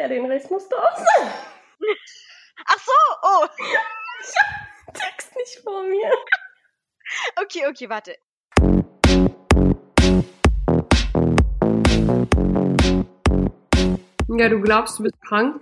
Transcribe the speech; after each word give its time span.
Ja, 0.00 0.08
den 0.08 0.24
Rest 0.24 0.50
musst 0.50 0.72
du 0.72 0.76
auch 0.76 0.96
sagen. 0.96 1.30
Ach 2.64 2.78
so, 2.78 2.92
oh. 3.22 3.46
Ich 4.22 4.34
hab 4.38 4.86
den 4.86 4.94
Text 4.94 5.36
nicht 5.36 5.60
vor 5.62 5.82
mir. 5.82 6.10
Okay, 7.42 7.66
okay, 7.68 7.90
warte. 7.90 8.16
Ja, 14.38 14.48
du 14.48 14.62
glaubst, 14.62 14.98
du 14.98 15.02
bist 15.02 15.20
krank? 15.20 15.60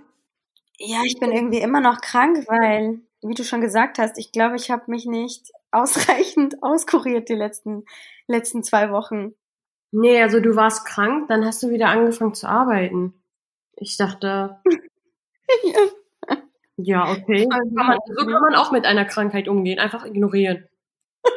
Ja, 0.77 0.99
ich 1.05 1.19
bin 1.19 1.33
irgendwie 1.33 1.59
immer 1.59 1.81
noch 1.81 1.99
krank, 1.99 2.45
weil, 2.47 3.01
wie 3.21 3.33
du 3.33 3.43
schon 3.43 3.59
gesagt 3.59 3.99
hast, 3.99 4.17
ich 4.17 4.31
glaube, 4.31 4.55
ich 4.55 4.71
habe 4.71 4.83
mich 4.87 5.05
nicht 5.05 5.51
ausreichend 5.71 6.63
auskuriert 6.63 7.27
die 7.27 7.35
letzten, 7.35 7.83
letzten 8.27 8.63
zwei 8.63 8.89
Wochen. 8.89 9.33
Nee, 9.91 10.21
also 10.21 10.39
du 10.39 10.55
warst 10.55 10.85
krank, 10.85 11.27
dann 11.27 11.43
hast 11.43 11.61
du 11.61 11.71
wieder 11.71 11.89
angefangen 11.89 12.35
zu 12.35 12.47
arbeiten. 12.47 13.19
Ich 13.79 13.97
dachte, 13.97 14.59
ja. 15.63 15.79
ja, 16.77 17.11
okay. 17.11 17.47
Also, 17.49 17.75
Kann 17.75 17.87
man, 17.87 17.97
so 18.05 18.25
kann 18.25 18.41
man 18.41 18.55
auch 18.55 18.71
mit 18.71 18.85
einer 18.85 19.05
Krankheit 19.05 19.47
umgehen, 19.47 19.79
einfach 19.79 20.05
ignorieren. 20.05 20.67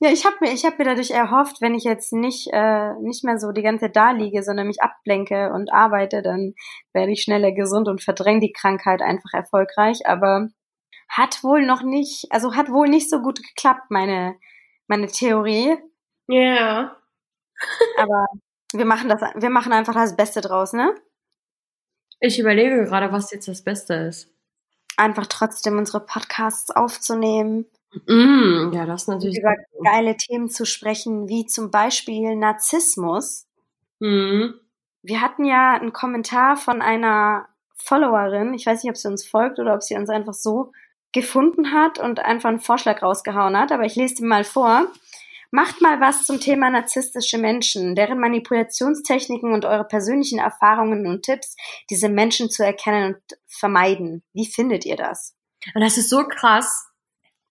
Ja, 0.00 0.12
ich 0.12 0.24
habe 0.24 0.36
mir, 0.40 0.52
ich 0.52 0.64
hab 0.64 0.78
mir 0.78 0.84
dadurch 0.84 1.10
erhofft, 1.10 1.60
wenn 1.60 1.74
ich 1.74 1.82
jetzt 1.82 2.12
nicht, 2.12 2.48
äh, 2.52 2.94
nicht 3.00 3.24
mehr 3.24 3.36
so 3.40 3.50
die 3.50 3.62
ganze 3.62 3.86
Zeit 3.86 3.96
da 3.96 4.12
liege, 4.12 4.44
sondern 4.44 4.68
mich 4.68 4.80
ablenke 4.80 5.52
und 5.52 5.72
arbeite, 5.72 6.22
dann 6.22 6.54
werde 6.92 7.10
ich 7.10 7.22
schneller 7.22 7.50
gesund 7.50 7.88
und 7.88 8.00
verdränge 8.00 8.38
die 8.38 8.52
Krankheit 8.52 9.02
einfach 9.02 9.32
erfolgreich. 9.34 10.06
Aber 10.06 10.50
hat 11.08 11.42
wohl 11.42 11.66
noch 11.66 11.82
nicht, 11.82 12.26
also 12.30 12.54
hat 12.54 12.68
wohl 12.70 12.88
nicht 12.88 13.10
so 13.10 13.20
gut 13.22 13.40
geklappt, 13.42 13.90
meine, 13.90 14.36
meine 14.86 15.08
Theorie. 15.08 15.76
Ja. 16.28 16.96
Aber 17.98 18.26
wir 18.72 18.84
machen 18.84 19.08
das, 19.08 19.20
wir 19.20 19.50
machen 19.50 19.72
einfach 19.72 19.94
das 19.94 20.16
Beste 20.16 20.40
draus, 20.40 20.72
ne? 20.72 20.94
Ich 22.20 22.38
überlege 22.38 22.84
gerade, 22.84 23.12
was 23.12 23.30
jetzt 23.30 23.48
das 23.48 23.62
Beste 23.62 23.94
ist. 23.94 24.28
Einfach 24.96 25.26
trotzdem 25.26 25.78
unsere 25.78 26.00
Podcasts 26.00 26.70
aufzunehmen, 26.70 27.66
Mm, 28.06 28.72
ja, 28.72 28.84
das 28.86 29.02
ist 29.02 29.08
natürlich. 29.08 29.38
über 29.38 29.54
geile 29.82 30.16
Themen 30.16 30.48
zu 30.48 30.66
sprechen, 30.66 31.28
wie 31.28 31.46
zum 31.46 31.70
Beispiel 31.70 32.36
Narzissmus. 32.36 33.46
Mm. 34.00 34.48
Wir 35.02 35.20
hatten 35.20 35.44
ja 35.44 35.74
einen 35.74 35.92
Kommentar 35.92 36.56
von 36.56 36.82
einer 36.82 37.48
Followerin, 37.76 38.52
ich 38.52 38.66
weiß 38.66 38.82
nicht, 38.82 38.90
ob 38.90 38.96
sie 38.96 39.08
uns 39.08 39.26
folgt 39.26 39.58
oder 39.58 39.74
ob 39.74 39.82
sie 39.82 39.94
uns 39.96 40.10
einfach 40.10 40.34
so 40.34 40.72
gefunden 41.12 41.72
hat 41.72 41.98
und 41.98 42.20
einfach 42.20 42.50
einen 42.50 42.60
Vorschlag 42.60 43.02
rausgehauen 43.02 43.56
hat, 43.56 43.72
aber 43.72 43.84
ich 43.84 43.96
lese 43.96 44.16
den 44.16 44.28
mal 44.28 44.44
vor. 44.44 44.86
Macht 45.50 45.80
mal 45.80 46.00
was 46.00 46.24
zum 46.24 46.40
Thema 46.40 46.68
narzisstische 46.70 47.38
Menschen, 47.38 47.94
deren 47.94 48.20
Manipulationstechniken 48.20 49.52
und 49.52 49.64
eure 49.64 49.84
persönlichen 49.84 50.38
Erfahrungen 50.38 51.06
und 51.06 51.22
Tipps, 51.22 51.56
diese 51.90 52.08
Menschen 52.08 52.50
zu 52.50 52.64
erkennen 52.64 53.14
und 53.14 53.38
vermeiden. 53.46 54.22
Wie 54.34 54.46
findet 54.46 54.84
ihr 54.84 54.96
das? 54.96 55.34
Und 55.74 55.82
das 55.82 55.96
ist 55.96 56.10
so 56.10 56.24
krass, 56.24 56.86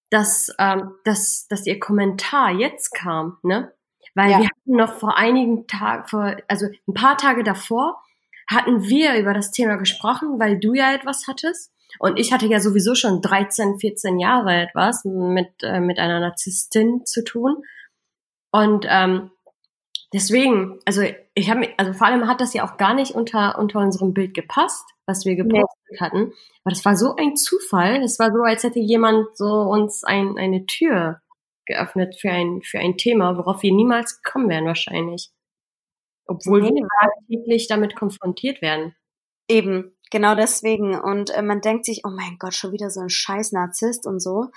dass, 0.10 0.50
ähm, 0.60 0.94
dass, 1.06 1.48
dass 1.50 1.66
ihr 1.66 1.80
Kommentar 1.80 2.52
jetzt 2.52 2.94
kam, 2.94 3.38
ne? 3.44 3.74
Weil 4.16 4.32
Ja. 4.32 4.40
wir 4.40 4.46
hatten 4.46 4.76
noch 4.78 4.94
vor 5.00 5.18
einigen 5.18 5.68
Tagen, 5.68 6.08
vor, 6.08 6.36
also 6.48 6.68
ein 6.88 6.94
paar 6.94 7.18
Tage 7.18 7.44
davor, 7.44 8.02
hatten 8.50 8.84
wir 8.84 9.20
über 9.20 9.34
das 9.34 9.52
Thema 9.52 9.76
gesprochen, 9.76 10.40
weil 10.40 10.60
du 10.60 10.74
ja 10.74 10.94
etwas 10.94 11.28
hattest. 11.28 11.72
Und 12.00 12.18
ich 12.20 12.32
hatte 12.32 12.46
ja 12.48 12.60
sowieso 12.60 12.96
schon 12.96 13.22
13, 13.22 13.80
14 13.80 14.20
Jahre 14.20 14.62
etwas 14.62 15.04
mit, 15.04 15.50
äh, 15.64 15.80
mit 15.80 16.00
einer 16.00 16.20
Narzisstin 16.20 17.06
zu 17.06 17.24
tun. 17.24 17.64
Und 18.58 18.88
ähm, 18.90 19.30
deswegen, 20.12 20.80
also 20.86 21.04
ich 21.36 21.50
habe, 21.52 21.70
also 21.78 21.94
vor 21.94 22.08
allem 22.08 22.28
hat 22.28 22.42
das 22.42 22.56
ja 22.56 22.68
auch 22.68 22.78
gar 22.78 22.96
nicht 22.96 23.12
unter 23.14 23.60
unter 23.60 23.80
unserem 23.80 24.16
Bild 24.16 24.34
gepasst, 24.34 24.84
was 25.06 25.26
wir 25.26 25.36
gepostet 25.36 26.02
hatten. 26.02 26.34
Aber 26.64 26.74
das 26.74 26.84
war 26.84 26.96
so 26.96 27.16
ein 27.16 27.36
Zufall. 27.36 28.02
Es 28.02 28.18
war 28.18 28.32
so, 28.32 28.42
als 28.42 28.64
hätte 28.64 28.80
jemand 28.80 29.38
so 29.38 29.46
uns 29.46 30.04
ein, 30.04 30.40
eine 30.40 30.66
Tür 30.66 31.22
geöffnet 31.68 32.16
für 32.20 32.32
ein 32.32 32.64
für 32.64 32.80
ein 32.80 32.98
Thema, 32.98 33.38
worauf 33.38 33.62
wir 33.62 33.72
niemals 33.72 34.24
kommen 34.24 34.50
wären 34.50 34.66
wahrscheinlich. 34.66 35.30
Obwohl 36.26 36.64
Nee, 36.64 36.82
wir 36.82 37.10
täglich 37.28 37.68
damit 37.68 37.96
konfrontiert 37.96 38.64
werden. 38.64 38.96
Eben, 39.48 39.96
genau 40.10 40.34
deswegen. 40.34 41.00
Und 41.00 41.30
äh, 41.30 41.44
man 41.44 41.62
denkt 41.62 41.86
sich, 41.86 42.02
oh 42.06 42.10
mein 42.10 42.38
Gott, 42.40 42.56
schon 42.56 42.72
wieder 42.72 42.90
so 42.90 43.02
ein 43.02 43.10
scheiß 43.10 43.52
Narzisst 43.52 44.08
und 44.08 44.20
so. 44.20 44.48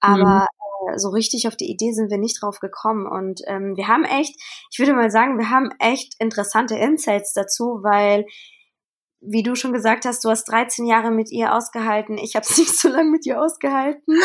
Aber 0.00 0.44
äh, 0.44 0.65
so 0.96 1.10
richtig 1.10 1.48
auf 1.48 1.56
die 1.56 1.70
Idee 1.70 1.92
sind 1.92 2.10
wir 2.10 2.18
nicht 2.18 2.40
drauf 2.40 2.60
gekommen. 2.60 3.06
Und 3.06 3.40
ähm, 3.46 3.76
wir 3.76 3.88
haben 3.88 4.04
echt, 4.04 4.34
ich 4.70 4.78
würde 4.78 4.94
mal 4.94 5.10
sagen, 5.10 5.38
wir 5.38 5.50
haben 5.50 5.70
echt 5.78 6.14
interessante 6.18 6.76
Insights 6.76 7.32
dazu, 7.32 7.80
weil, 7.82 8.26
wie 9.20 9.42
du 9.42 9.54
schon 9.54 9.72
gesagt 9.72 10.04
hast, 10.04 10.24
du 10.24 10.30
hast 10.30 10.44
13 10.44 10.86
Jahre 10.86 11.10
mit 11.10 11.30
ihr 11.30 11.54
ausgehalten. 11.54 12.18
Ich 12.18 12.36
habe 12.36 12.46
es 12.48 12.56
nicht 12.58 12.78
so 12.78 12.88
lange 12.88 13.10
mit 13.10 13.26
ihr 13.26 13.40
ausgehalten. 13.40 14.18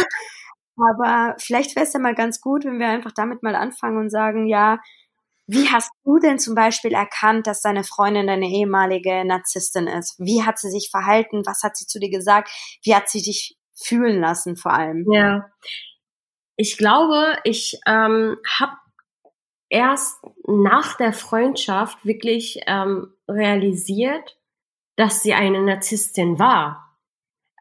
Aber 0.77 1.35
vielleicht 1.37 1.75
wäre 1.75 1.85
es 1.85 1.93
ja 1.93 1.99
mal 1.99 2.15
ganz 2.15 2.41
gut, 2.41 2.65
wenn 2.65 2.79
wir 2.79 2.87
einfach 2.87 3.11
damit 3.11 3.43
mal 3.43 3.55
anfangen 3.55 3.97
und 3.97 4.09
sagen, 4.09 4.47
ja, 4.47 4.79
wie 5.47 5.67
hast 5.67 5.91
du 6.05 6.17
denn 6.17 6.39
zum 6.39 6.55
Beispiel 6.55 6.93
erkannt, 6.93 7.45
dass 7.45 7.61
deine 7.61 7.83
Freundin 7.83 8.27
deine 8.27 8.47
ehemalige 8.47 9.25
Narzisstin 9.25 9.87
ist? 9.87 10.15
Wie 10.17 10.43
hat 10.43 10.59
sie 10.59 10.69
sich 10.69 10.89
verhalten? 10.89 11.45
Was 11.45 11.63
hat 11.63 11.75
sie 11.75 11.85
zu 11.85 11.99
dir 11.99 12.09
gesagt? 12.09 12.49
Wie 12.83 12.95
hat 12.95 13.09
sie 13.09 13.21
dich 13.21 13.57
fühlen 13.75 14.21
lassen 14.21 14.55
vor 14.55 14.71
allem? 14.71 15.05
Ja. 15.11 15.49
Ich 16.55 16.77
glaube, 16.77 17.37
ich 17.43 17.79
ähm, 17.87 18.37
habe 18.59 18.73
erst 19.69 20.17
nach 20.45 20.97
der 20.97 21.13
Freundschaft 21.13 22.05
wirklich 22.05 22.61
ähm, 22.67 23.13
realisiert, 23.27 24.37
dass 24.97 25.23
sie 25.23 25.33
eine 25.33 25.61
Narzisstin 25.61 26.37
war. 26.37 26.97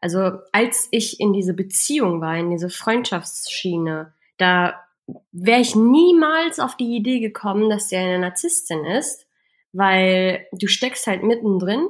Also 0.01 0.39
als 0.51 0.87
ich 0.91 1.19
in 1.19 1.31
diese 1.31 1.53
Beziehung 1.53 2.21
war, 2.21 2.35
in 2.37 2.49
diese 2.49 2.69
Freundschaftsschiene, 2.69 4.13
da 4.37 4.79
wäre 5.31 5.61
ich 5.61 5.75
niemals 5.75 6.59
auf 6.59 6.75
die 6.75 6.95
Idee 6.95 7.19
gekommen, 7.19 7.69
dass 7.69 7.89
sie 7.89 7.97
eine 7.97 8.19
Narzisstin 8.19 8.85
ist, 8.85 9.27
weil 9.71 10.47
du 10.51 10.67
steckst 10.67 11.07
halt 11.07 11.23
mittendrin 11.23 11.87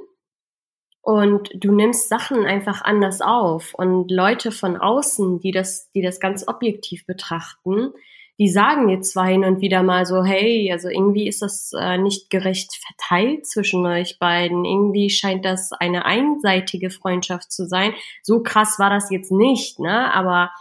und 1.02 1.50
du 1.56 1.72
nimmst 1.72 2.10
Sachen 2.10 2.46
einfach 2.46 2.82
anders 2.84 3.22
auf 3.22 3.74
und 3.74 4.12
Leute 4.12 4.52
von 4.52 4.78
außen, 4.78 5.40
die 5.40 5.52
das, 5.52 5.90
die 5.92 6.02
das 6.02 6.20
ganz 6.20 6.48
objektiv 6.48 7.06
betrachten, 7.06 7.92
die 8.38 8.50
sagen 8.50 8.88
dir 8.88 9.02
zwar 9.02 9.28
hin 9.28 9.44
und 9.44 9.62
wieder 9.62 9.84
mal 9.84 10.06
so, 10.06 10.24
hey, 10.24 10.72
also 10.72 10.90
irgendwie 10.90 11.28
ist 11.28 11.42
das 11.42 11.74
äh, 11.80 11.98
nicht 11.98 12.30
gerecht 12.30 12.72
verteilt 12.76 13.46
zwischen 13.46 13.86
euch 13.86 14.20
beiden, 14.20 14.66
irgendwie 14.66 15.10
scheint 15.10 15.46
das 15.46 15.72
eine 15.74 16.06
einseitige 16.06 16.90
Freundschaft 16.90 17.52
zu 17.52 17.68
sein. 17.68 17.94
So 18.24 18.42
krass 18.42 18.80
war 18.80 18.90
das 18.90 19.12
jetzt 19.12 19.32
nicht, 19.32 19.80
ne? 19.80 20.14
Aber 20.14 20.52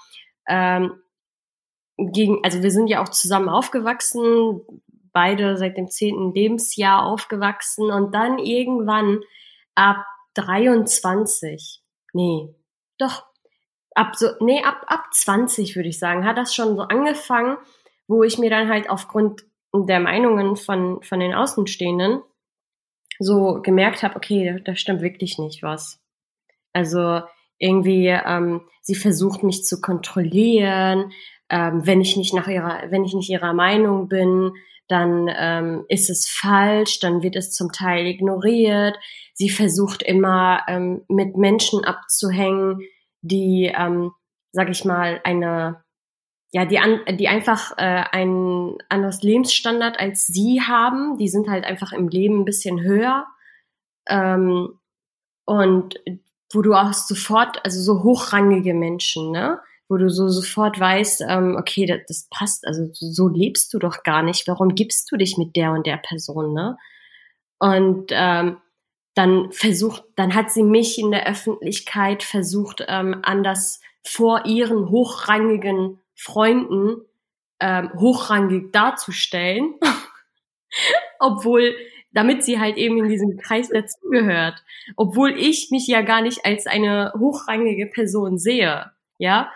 ähm, 0.49 0.93
gegen, 1.97 2.45
also 2.45 2.63
wir 2.63 2.71
sind 2.71 2.89
ja 2.89 3.03
auch 3.03 3.09
zusammen 3.11 3.49
aufgewachsen, 3.49 4.61
beide 5.13 5.57
seit 5.57 5.77
dem 5.77 5.89
zehnten 5.89 6.35
Lebensjahr 6.35 7.05
aufgewachsen 7.07 7.91
und 7.91 8.15
dann 8.15 8.39
irgendwann 8.39 9.21
ab 9.75 10.05
23, 10.35 11.83
nee, 12.13 12.55
doch, 12.99 13.25
ab 13.95 14.17
so, 14.17 14.29
nee, 14.41 14.63
ab, 14.63 14.85
ab 14.87 15.07
20 15.13 15.77
würde 15.77 15.89
ich 15.89 15.99
sagen, 15.99 16.25
hat 16.25 16.39
das 16.39 16.55
schon 16.55 16.77
so 16.77 16.83
angefangen, 16.83 17.57
wo 18.07 18.23
ich 18.23 18.39
mir 18.39 18.51
dann 18.51 18.69
halt 18.69 18.91
aufgrund 18.91 19.45
der 19.73 20.01
Meinungen 20.01 20.57
von, 20.57 21.03
von 21.03 21.21
den 21.21 21.35
Außenstehenden 21.35 22.23
so 23.19 23.61
gemerkt 23.63 24.03
habe, 24.03 24.17
okay, 24.17 24.61
da, 24.65 24.75
stimmt 24.75 25.03
wirklich 25.03 25.39
nicht 25.39 25.63
was. 25.63 26.01
Also 26.73 27.23
irgendwie, 27.59 28.09
ähm, 28.09 28.63
sie 28.81 28.95
versucht 28.95 29.43
mich 29.43 29.65
zu 29.65 29.81
kontrollieren, 29.81 31.13
ähm, 31.51 31.87
wenn 31.87 32.01
ich 32.01 32.17
nicht 32.17 32.33
nach 32.33 32.49
ihrer, 32.49 32.91
wenn 32.91 33.05
ich 33.05 33.15
nicht 33.15 33.29
ihrer 33.29 33.53
Meinung 33.53 34.09
bin, 34.09 34.53
dann 34.91 35.31
ähm, 35.33 35.85
ist 35.89 36.11
es 36.11 36.29
falsch, 36.29 36.99
dann 36.99 37.23
wird 37.23 37.37
es 37.37 37.53
zum 37.53 37.71
Teil 37.71 38.07
ignoriert. 38.07 38.99
Sie 39.35 39.49
versucht 39.49 40.03
immer 40.03 40.63
ähm, 40.67 41.03
mit 41.09 41.37
Menschen 41.37 41.85
abzuhängen, 41.85 42.81
die, 43.23 43.73
ähm, 43.75 44.13
sag 44.53 44.69
ich 44.69 44.85
mal, 44.85 45.21
eine, 45.23 45.85
ja, 46.53 46.65
die, 46.65 46.81
an, 46.81 47.01
die 47.17 47.29
einfach 47.29 47.73
äh, 47.79 48.05
ein 48.11 48.79
anderes 48.89 49.23
Lebensstandard 49.23 50.01
als 50.01 50.27
sie 50.27 50.61
haben. 50.61 51.17
Die 51.19 51.29
sind 51.29 51.49
halt 51.49 51.65
einfach 51.65 51.93
im 51.93 52.09
Leben 52.09 52.41
ein 52.41 52.45
bisschen 52.45 52.81
höher. 52.81 53.27
Ähm, 54.09 54.81
und 55.45 56.01
wo 56.53 56.63
du 56.63 56.75
auch 56.75 56.93
sofort, 56.93 57.65
also 57.65 57.81
so 57.81 58.03
hochrangige 58.03 58.75
Menschen, 58.75 59.31
ne? 59.31 59.61
Wo 59.91 59.97
du 59.97 60.09
so 60.09 60.29
sofort 60.29 60.79
weißt, 60.79 61.25
ähm, 61.29 61.57
okay, 61.59 61.85
das, 61.85 61.99
das 62.07 62.29
passt, 62.31 62.67
also 62.67 62.89
so 62.93 63.29
lebst 63.29 63.75
du 63.75 63.79
doch 63.81 64.05
gar 64.05 64.23
nicht. 64.23 64.47
Warum 64.47 64.77
gibst 64.77 65.11
du 65.11 65.17
dich 65.17 65.37
mit 65.37 65.57
der 65.57 65.73
und 65.73 65.85
der 65.85 65.97
Person, 65.97 66.55
ne? 66.55 66.79
Und 67.59 68.11
ähm, 68.13 68.59
dann 69.15 69.51
versucht, 69.51 70.05
dann 70.15 70.35
hat 70.35 70.51
sie 70.51 70.63
mich 70.63 70.99
in 70.99 71.11
der 71.11 71.27
Öffentlichkeit 71.27 72.23
versucht, 72.23 72.85
ähm, 72.89 73.19
anders 73.23 73.81
vor 74.07 74.47
ihren 74.47 74.91
hochrangigen 74.91 75.99
Freunden 76.15 77.03
ähm, 77.59 77.91
hochrangig 77.99 78.73
darzustellen, 78.73 79.75
obwohl 81.19 81.75
damit 82.13 82.45
sie 82.45 82.61
halt 82.61 82.77
eben 82.77 82.99
in 82.99 83.09
diesem 83.09 83.37
Kreis 83.37 83.69
dazugehört. 83.69 84.63
Obwohl 84.97 85.39
ich 85.39 85.71
mich 85.71 85.87
ja 85.89 86.03
gar 86.03 86.23
nicht 86.23 86.45
als 86.45 86.67
eine 86.67 87.13
hochrangige 87.19 87.87
Person 87.87 88.39
sehe, 88.39 88.91
ja. 89.19 89.51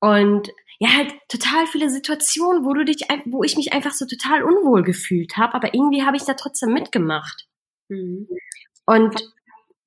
Und 0.00 0.48
ja, 0.78 0.90
halt 0.96 1.12
total 1.28 1.66
viele 1.66 1.90
Situationen, 1.90 2.64
wo 2.64 2.72
du 2.72 2.84
dich, 2.84 3.06
wo 3.26 3.42
ich 3.42 3.56
mich 3.56 3.72
einfach 3.72 3.92
so 3.92 4.06
total 4.06 4.44
unwohl 4.44 4.82
gefühlt 4.82 5.36
habe, 5.36 5.54
aber 5.54 5.74
irgendwie 5.74 6.04
habe 6.04 6.16
ich 6.16 6.24
da 6.24 6.34
trotzdem 6.34 6.72
mitgemacht. 6.72 7.48
Mhm. 7.88 8.28
Und 8.86 9.16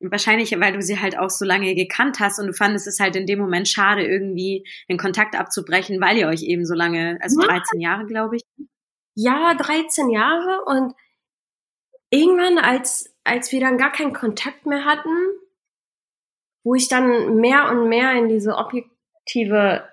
wahrscheinlich, 0.02 0.52
weil 0.60 0.74
du 0.74 0.82
sie 0.82 1.00
halt 1.00 1.18
auch 1.18 1.30
so 1.30 1.46
lange 1.46 1.76
gekannt 1.76 2.20
hast 2.20 2.40
und 2.40 2.48
du 2.48 2.54
fandest 2.54 2.88
es 2.88 3.00
halt 3.00 3.16
in 3.16 3.26
dem 3.26 3.40
Moment 3.40 3.68
schade, 3.68 4.04
irgendwie 4.04 4.68
den 4.90 4.98
Kontakt 4.98 5.36
abzubrechen, 5.36 6.02
weil 6.02 6.18
ihr 6.18 6.28
euch 6.28 6.44
eben 6.44 6.66
so 6.66 6.74
lange, 6.74 7.18
also 7.22 7.40
13 7.42 7.80
Jahre, 7.80 8.06
glaube 8.06 8.38
ich. 8.38 8.44
Ja, 9.16 9.54
13 9.54 10.10
Jahre 10.10 10.64
und 10.66 10.94
irgendwann, 12.10 12.58
als, 12.58 13.14
als 13.24 13.52
wir 13.52 13.60
dann 13.60 13.78
gar 13.78 13.92
keinen 13.92 14.14
Kontakt 14.14 14.66
mehr 14.66 14.86
hatten, 14.86 15.16
wo 16.64 16.76
ich 16.76 16.88
dann 16.88 17.36
mehr 17.38 17.70
und 17.70 17.90
mehr 17.90 18.14
in 18.14 18.28
diese 18.28 18.56
objektive, 18.56 19.88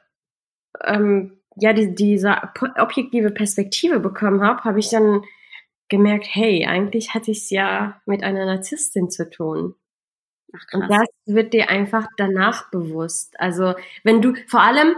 ähm, 0.85 1.39
ja, 1.57 1.73
die, 1.73 1.95
diese 1.95 2.37
objektive 2.77 3.31
Perspektive 3.31 4.01
bekommen 4.01 4.43
habe, 4.43 4.65
habe 4.65 4.79
ich 4.79 4.91
dann 4.91 5.23
gemerkt, 5.89 6.27
hey, 6.31 6.67
eigentlich 6.67 7.15
hatte 7.15 7.31
ich 7.31 7.39
es 7.39 7.51
ja 7.51 8.01
mit 8.07 8.23
einer 8.23 8.47
Narzisstin 8.47 9.11
zu 9.11 9.29
tun. 9.29 9.75
Ach, 10.55 10.65
und 10.73 10.89
das 10.89 11.09
wird 11.27 11.53
dir 11.53 11.69
einfach 11.69 12.07
danach 12.17 12.71
bewusst. 12.71 13.39
Also 13.39 13.75
wenn 14.05 14.23
du 14.23 14.35
vor 14.47 14.61
allem, 14.61 14.95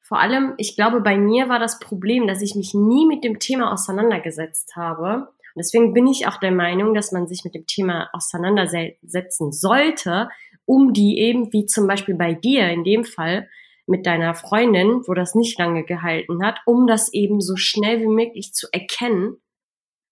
vor 0.00 0.20
allem, 0.20 0.54
ich 0.56 0.76
glaube, 0.76 1.00
bei 1.00 1.16
mir 1.16 1.48
war 1.48 1.58
das 1.58 1.78
Problem, 1.78 2.26
dass 2.26 2.42
ich 2.42 2.54
mich 2.54 2.74
nie 2.74 3.06
mit 3.06 3.24
dem 3.24 3.38
Thema 3.38 3.72
auseinandergesetzt 3.72 4.76
habe. 4.76 5.28
Und 5.28 5.58
deswegen 5.58 5.92
bin 5.94 6.06
ich 6.06 6.26
auch 6.26 6.38
der 6.38 6.52
Meinung, 6.52 6.94
dass 6.94 7.12
man 7.12 7.26
sich 7.26 7.44
mit 7.44 7.54
dem 7.54 7.66
Thema 7.66 8.08
auseinandersetzen 8.12 9.52
sollte, 9.52 10.28
um 10.66 10.92
die 10.92 11.18
eben, 11.18 11.52
wie 11.52 11.66
zum 11.66 11.86
Beispiel 11.86 12.14
bei 12.14 12.34
dir 12.34 12.68
in 12.70 12.84
dem 12.84 13.04
Fall, 13.04 13.48
mit 13.86 14.06
deiner 14.06 14.34
Freundin, 14.34 15.02
wo 15.06 15.14
das 15.14 15.34
nicht 15.34 15.58
lange 15.58 15.84
gehalten 15.84 16.44
hat, 16.44 16.60
um 16.66 16.86
das 16.86 17.12
eben 17.12 17.40
so 17.40 17.56
schnell 17.56 18.00
wie 18.00 18.06
möglich 18.06 18.52
zu 18.52 18.66
erkennen 18.72 19.36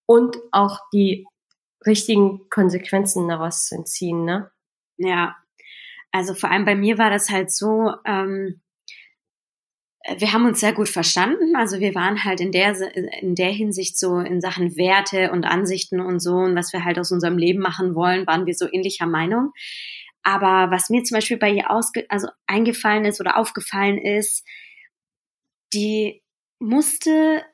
und 0.07 0.37
auch 0.51 0.79
die 0.93 1.27
richtigen 1.87 2.49
Konsequenzen 2.51 3.29
daraus 3.29 3.67
zu 3.67 3.75
entziehen, 3.75 4.25
ne? 4.25 4.51
Ja, 4.99 5.37
also 6.13 6.35
vor 6.35 6.51
allem 6.51 6.65
bei 6.65 6.75
mir 6.75 6.99
war 6.99 7.11
das 7.11 7.31
halt 7.31 7.51
so, 7.51 7.93
ähm, 8.05 8.61
wir 10.19 10.33
haben 10.33 10.47
uns 10.47 10.61
sehr 10.61 10.73
gut 10.73 10.89
verstanden. 10.89 11.55
Also 11.57 11.81
wir 11.81 11.95
waren 11.95 12.25
halt 12.25 12.41
in 12.41 12.53
der, 12.53 12.77
in 13.23 13.35
der 13.35 13.51
Hinsicht 13.51 13.99
so 13.99 14.19
in 14.19 14.41
Sachen 14.41 14.77
Werte 14.77 15.31
und 15.31 15.45
Ansichten 15.45 16.01
und 16.01 16.21
so 16.21 16.35
und 16.35 16.57
was 16.57 16.73
wir 16.73 16.85
halt 16.85 16.99
aus 16.99 17.13
unserem 17.13 17.39
Leben 17.39 17.61
machen 17.61 17.95
wollen, 17.95 18.27
waren 18.27 18.47
wir 18.47 18.55
so 18.55 18.67
ähnlicher 18.71 19.07
Meinung. 19.07 19.53
Aber 20.23 20.71
was 20.71 20.91
mir 20.91 21.03
zum 21.05 21.17
Beispiel 21.17 21.37
bei 21.37 21.51
ihr 21.51 21.71
ausge 21.71 22.07
also 22.09 22.29
eingefallen 22.47 23.05
ist 23.05 23.21
oder 23.21 23.37
aufgefallen 23.37 23.99
ist, 23.99 24.47
die 25.73 26.23
musste 26.59 27.45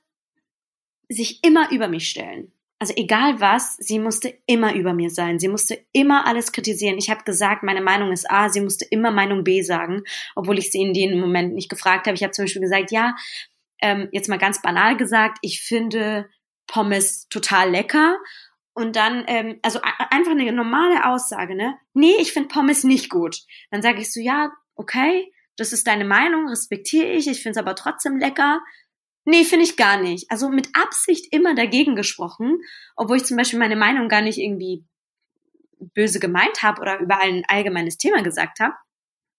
sich 1.09 1.43
immer 1.43 1.71
über 1.71 1.89
mich 1.89 2.09
stellen 2.09 2.53
also 2.79 2.95
egal 2.97 3.41
was, 3.41 3.77
sie 3.77 3.99
musste 3.99 4.39
immer 4.47 4.75
über 4.75 4.93
mir 4.93 5.11
sein. 5.11 5.39
Sie 5.39 5.49
musste 5.49 5.85
immer 5.93 6.27
alles 6.27 6.53
kritisieren. 6.53 6.99
Ich 6.99 7.11
habe 7.11 7.25
gesagt, 7.25 7.65
meine 7.65 7.81
Meinung 7.81 8.13
ist 8.13 8.31
A, 8.31 8.49
sie 8.49 8.61
musste 8.61 8.85
immer 8.85 9.11
Meinung 9.11 9.43
B 9.43 9.63
sagen, 9.63 10.03
obwohl 10.37 10.59
ich 10.59 10.71
sie 10.71 10.83
in 10.83 10.95
dem 10.95 11.19
Moment 11.19 11.55
nicht 11.55 11.69
gefragt 11.69 12.07
habe. 12.07 12.15
Ich 12.15 12.23
habe 12.23 12.33
zum 12.33 12.45
Beispiel 12.45 12.63
gesagt, 12.63 12.93
ja, 12.93 13.17
ähm, 13.81 14.09
jetzt 14.13 14.29
mal 14.29 14.39
ganz 14.39 14.63
banal 14.63 14.97
gesagt, 14.97 15.39
ich 15.43 15.61
finde 15.63 16.29
Pommes 16.69 17.29
total 17.29 17.71
lecker. 17.71 18.17
Und 18.79 18.95
dann, 18.95 19.25
ähm, 19.27 19.59
also 19.63 19.81
einfach 19.83 20.31
eine 20.31 20.53
normale 20.53 21.05
Aussage, 21.05 21.57
ne? 21.57 21.77
Nee, 21.95 22.15
ich 22.21 22.33
finde 22.33 22.47
Pommes 22.47 22.85
nicht 22.85 23.11
gut. 23.11 23.41
Dann 23.73 23.83
sage 23.83 24.01
ich 24.01 24.13
so, 24.13 24.21
ja, 24.21 24.53
okay, 24.77 25.33
das 25.57 25.73
ist 25.73 25.89
deine 25.89 26.05
Meinung, 26.05 26.49
respektiere 26.49 27.09
ich, 27.09 27.27
ich 27.27 27.43
finde 27.43 27.59
es 27.59 27.67
aber 27.67 27.75
trotzdem 27.75 28.19
lecker. 28.19 28.61
Nee, 29.25 29.43
finde 29.43 29.65
ich 29.65 29.77
gar 29.77 30.01
nicht. 30.01 30.31
Also 30.31 30.49
mit 30.49 30.69
Absicht 30.75 31.27
immer 31.33 31.57
dagegen 31.57 31.97
gesprochen, 31.97 32.61
obwohl 32.95 33.17
ich 33.17 33.25
zum 33.25 33.37
Beispiel 33.37 33.59
meine 33.59 33.75
Meinung 33.75 34.09
gar 34.09 34.21
nicht 34.21 34.39
irgendwie 34.39 34.85
böse 35.81 36.21
gemeint 36.21 36.63
habe 36.63 36.81
oder 36.81 37.01
über 37.01 37.19
ein 37.19 37.43
allgemeines 37.49 37.99
Thema 37.99 38.23
gesagt 38.23 38.61
habe. 38.61 38.75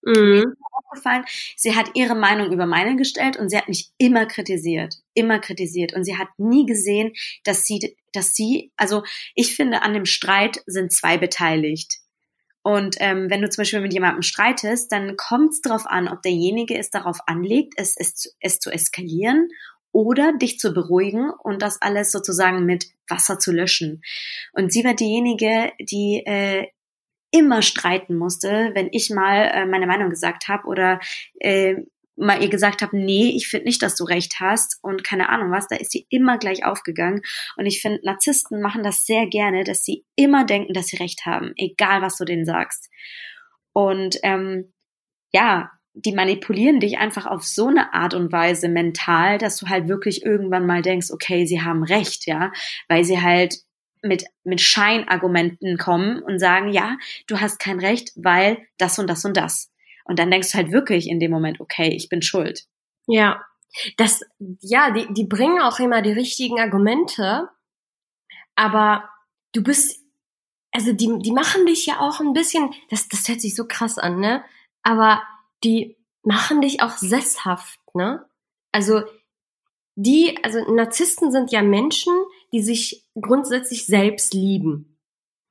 Mhm. 0.09 0.55
aufgefallen, 0.73 1.25
sie 1.55 1.75
hat 1.75 1.91
ihre 1.93 2.15
Meinung 2.15 2.51
über 2.51 2.65
meine 2.65 2.95
gestellt 2.95 3.37
und 3.37 3.49
sie 3.49 3.57
hat 3.57 3.67
mich 3.67 3.91
immer 3.97 4.25
kritisiert, 4.25 4.95
immer 5.13 5.39
kritisiert 5.39 5.93
und 5.93 6.03
sie 6.03 6.17
hat 6.17 6.29
nie 6.37 6.65
gesehen, 6.65 7.13
dass 7.43 7.63
sie, 7.63 7.95
dass 8.13 8.33
sie, 8.33 8.71
also 8.75 9.03
ich 9.35 9.55
finde, 9.55 9.81
an 9.83 9.93
dem 9.93 10.05
Streit 10.05 10.63
sind 10.65 10.91
zwei 10.91 11.17
beteiligt. 11.17 11.99
Und 12.61 12.97
ähm, 12.99 13.29
wenn 13.29 13.41
du 13.41 13.49
zum 13.49 13.61
Beispiel 13.61 13.79
mit 13.79 13.93
jemandem 13.93 14.21
streitest, 14.21 14.91
dann 14.91 15.15
kommt 15.15 15.53
es 15.53 15.61
darauf 15.61 15.85
an, 15.85 16.07
ob 16.09 16.21
derjenige 16.21 16.77
es 16.77 16.89
darauf 16.89 17.19
anlegt, 17.25 17.73
es, 17.77 17.95
es, 17.97 18.35
es 18.41 18.59
zu 18.59 18.69
eskalieren 18.69 19.49
oder 19.91 20.33
dich 20.37 20.59
zu 20.59 20.73
beruhigen 20.73 21.31
und 21.31 21.61
das 21.61 21.81
alles 21.81 22.11
sozusagen 22.11 22.65
mit 22.65 22.87
Wasser 23.07 23.39
zu 23.39 23.51
löschen. 23.51 24.01
Und 24.53 24.71
sie 24.71 24.83
war 24.83 24.93
diejenige, 24.93 25.71
die 25.79 26.21
äh, 26.25 26.67
immer 27.31 27.61
streiten 27.61 28.17
musste, 28.17 28.71
wenn 28.73 28.89
ich 28.91 29.09
mal 29.09 29.51
äh, 29.53 29.65
meine 29.65 29.87
Meinung 29.87 30.09
gesagt 30.09 30.47
habe 30.47 30.67
oder 30.67 30.99
äh, 31.39 31.75
mal 32.19 32.41
ihr 32.41 32.49
gesagt 32.49 32.81
habe, 32.81 32.97
nee, 32.97 33.33
ich 33.35 33.47
finde 33.47 33.65
nicht, 33.65 33.81
dass 33.81 33.95
du 33.95 34.03
recht 34.03 34.39
hast 34.39 34.77
und 34.81 35.03
keine 35.03 35.29
Ahnung 35.29 35.51
was, 35.51 35.67
da 35.67 35.77
ist 35.77 35.91
sie 35.91 36.05
immer 36.09 36.37
gleich 36.37 36.65
aufgegangen. 36.65 37.21
Und 37.55 37.65
ich 37.65 37.81
finde, 37.81 38.01
Narzissten 38.03 38.61
machen 38.61 38.83
das 38.83 39.05
sehr 39.05 39.25
gerne, 39.27 39.63
dass 39.63 39.83
sie 39.83 40.05
immer 40.15 40.45
denken, 40.45 40.73
dass 40.73 40.87
sie 40.87 40.97
recht 40.97 41.25
haben, 41.25 41.53
egal 41.55 42.01
was 42.01 42.17
du 42.17 42.25
denen 42.25 42.45
sagst. 42.45 42.89
Und 43.73 44.17
ähm, 44.23 44.73
ja, 45.31 45.71
die 45.93 46.13
manipulieren 46.13 46.79
dich 46.79 46.97
einfach 46.97 47.25
auf 47.25 47.43
so 47.43 47.67
eine 47.67 47.93
Art 47.93 48.13
und 48.13 48.31
Weise 48.31 48.69
mental, 48.69 49.37
dass 49.37 49.57
du 49.57 49.67
halt 49.67 49.87
wirklich 49.87 50.23
irgendwann 50.23 50.65
mal 50.65 50.81
denkst, 50.81 51.11
okay, 51.11 51.45
sie 51.45 51.61
haben 51.61 51.83
recht, 51.83 52.25
ja, 52.25 52.51
weil 52.87 53.03
sie 53.03 53.21
halt 53.21 53.55
mit, 54.01 54.25
mit 54.43 54.61
Scheinargumenten 54.61 55.77
kommen 55.77 56.21
und 56.21 56.39
sagen, 56.39 56.71
ja, 56.71 56.97
du 57.27 57.39
hast 57.39 57.59
kein 57.59 57.79
Recht, 57.79 58.11
weil 58.15 58.65
das 58.77 58.99
und 58.99 59.07
das 59.07 59.25
und 59.25 59.35
das. 59.35 59.71
Und 60.05 60.19
dann 60.19 60.31
denkst 60.31 60.51
du 60.51 60.57
halt 60.57 60.71
wirklich 60.71 61.07
in 61.07 61.19
dem 61.19 61.31
Moment, 61.31 61.59
okay, 61.59 61.89
ich 61.89 62.09
bin 62.09 62.21
schuld. 62.21 62.65
Ja, 63.07 63.41
das, 63.97 64.21
ja, 64.61 64.91
die, 64.91 65.13
die 65.13 65.25
bringen 65.25 65.61
auch 65.61 65.79
immer 65.79 66.01
die 66.01 66.11
richtigen 66.11 66.59
Argumente, 66.59 67.49
aber 68.55 69.09
du 69.53 69.63
bist, 69.63 69.99
also 70.71 70.93
die, 70.93 71.19
die 71.19 71.31
machen 71.31 71.65
dich 71.65 71.85
ja 71.85 71.99
auch 71.99 72.19
ein 72.19 72.33
bisschen, 72.33 72.73
das, 72.89 73.07
das 73.07 73.27
hört 73.27 73.41
sich 73.41 73.55
so 73.55 73.65
krass 73.67 73.97
an, 73.97 74.19
ne? 74.19 74.43
Aber 74.81 75.21
die 75.63 75.97
machen 76.23 76.61
dich 76.61 76.81
auch 76.81 76.97
sesshaft, 76.97 77.79
ne? 77.93 78.25
Also 78.71 79.03
die, 79.95 80.37
also 80.43 80.59
Narzissten 80.73 81.31
sind 81.31 81.51
ja 81.51 81.61
Menschen, 81.61 82.13
die 82.53 82.61
sich 82.61 83.05
grundsätzlich 83.19 83.85
selbst 83.85 84.33
lieben. 84.33 84.97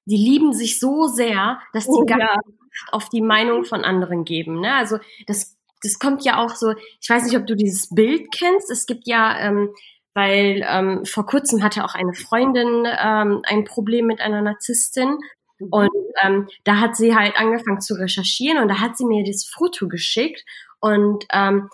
Die 0.07 0.17
lieben 0.17 0.53
sich 0.53 0.81
so 0.81 1.07
sehr, 1.07 1.61
dass 1.73 1.85
die 1.85 1.91
oh, 1.91 2.05
gar 2.05 2.19
ja. 2.19 2.37
nicht 2.47 2.59
auf 2.93 3.09
die 3.09 3.21
Meinung 3.21 3.65
von 3.65 3.85
anderen 3.85 4.25
geben. 4.25 4.61
Ne? 4.61 4.75
Also 4.75 4.99
das, 5.27 5.57
das 5.83 5.99
kommt 5.99 6.25
ja 6.25 6.43
auch 6.43 6.55
so, 6.55 6.73
ich 7.01 7.09
weiß 7.09 7.25
nicht, 7.25 7.37
ob 7.37 7.47
du 7.47 7.55
dieses 7.55 7.95
Bild 7.95 8.33
kennst. 8.33 8.71
Es 8.71 8.87
gibt 8.87 9.07
ja, 9.07 9.39
ähm, 9.39 9.71
weil 10.15 10.65
ähm, 10.67 11.05
vor 11.05 11.27
kurzem 11.27 11.63
hatte 11.63 11.85
auch 11.85 11.95
eine 11.95 12.15
Freundin 12.15 12.85
ähm, 12.87 13.43
ein 13.45 13.65
Problem 13.65 14.07
mit 14.07 14.21
einer 14.21 14.43
Narzisstin 14.43 15.19
Mhm. 15.59 15.69
Und 15.71 15.91
ähm, 16.23 16.49
da 16.65 16.81
hat 16.81 16.97
sie 16.97 17.15
halt 17.15 17.37
angefangen 17.37 17.81
zu 17.81 17.95
recherchieren 17.95 18.59
und 18.59 18.69
da 18.69 18.81
hat 18.81 18.97
sie 18.97 19.05
mir 19.05 19.25
das 19.25 19.45
Foto 19.45 19.89
geschickt 19.89 20.45
und 20.81 21.25
ähm, 21.33 21.69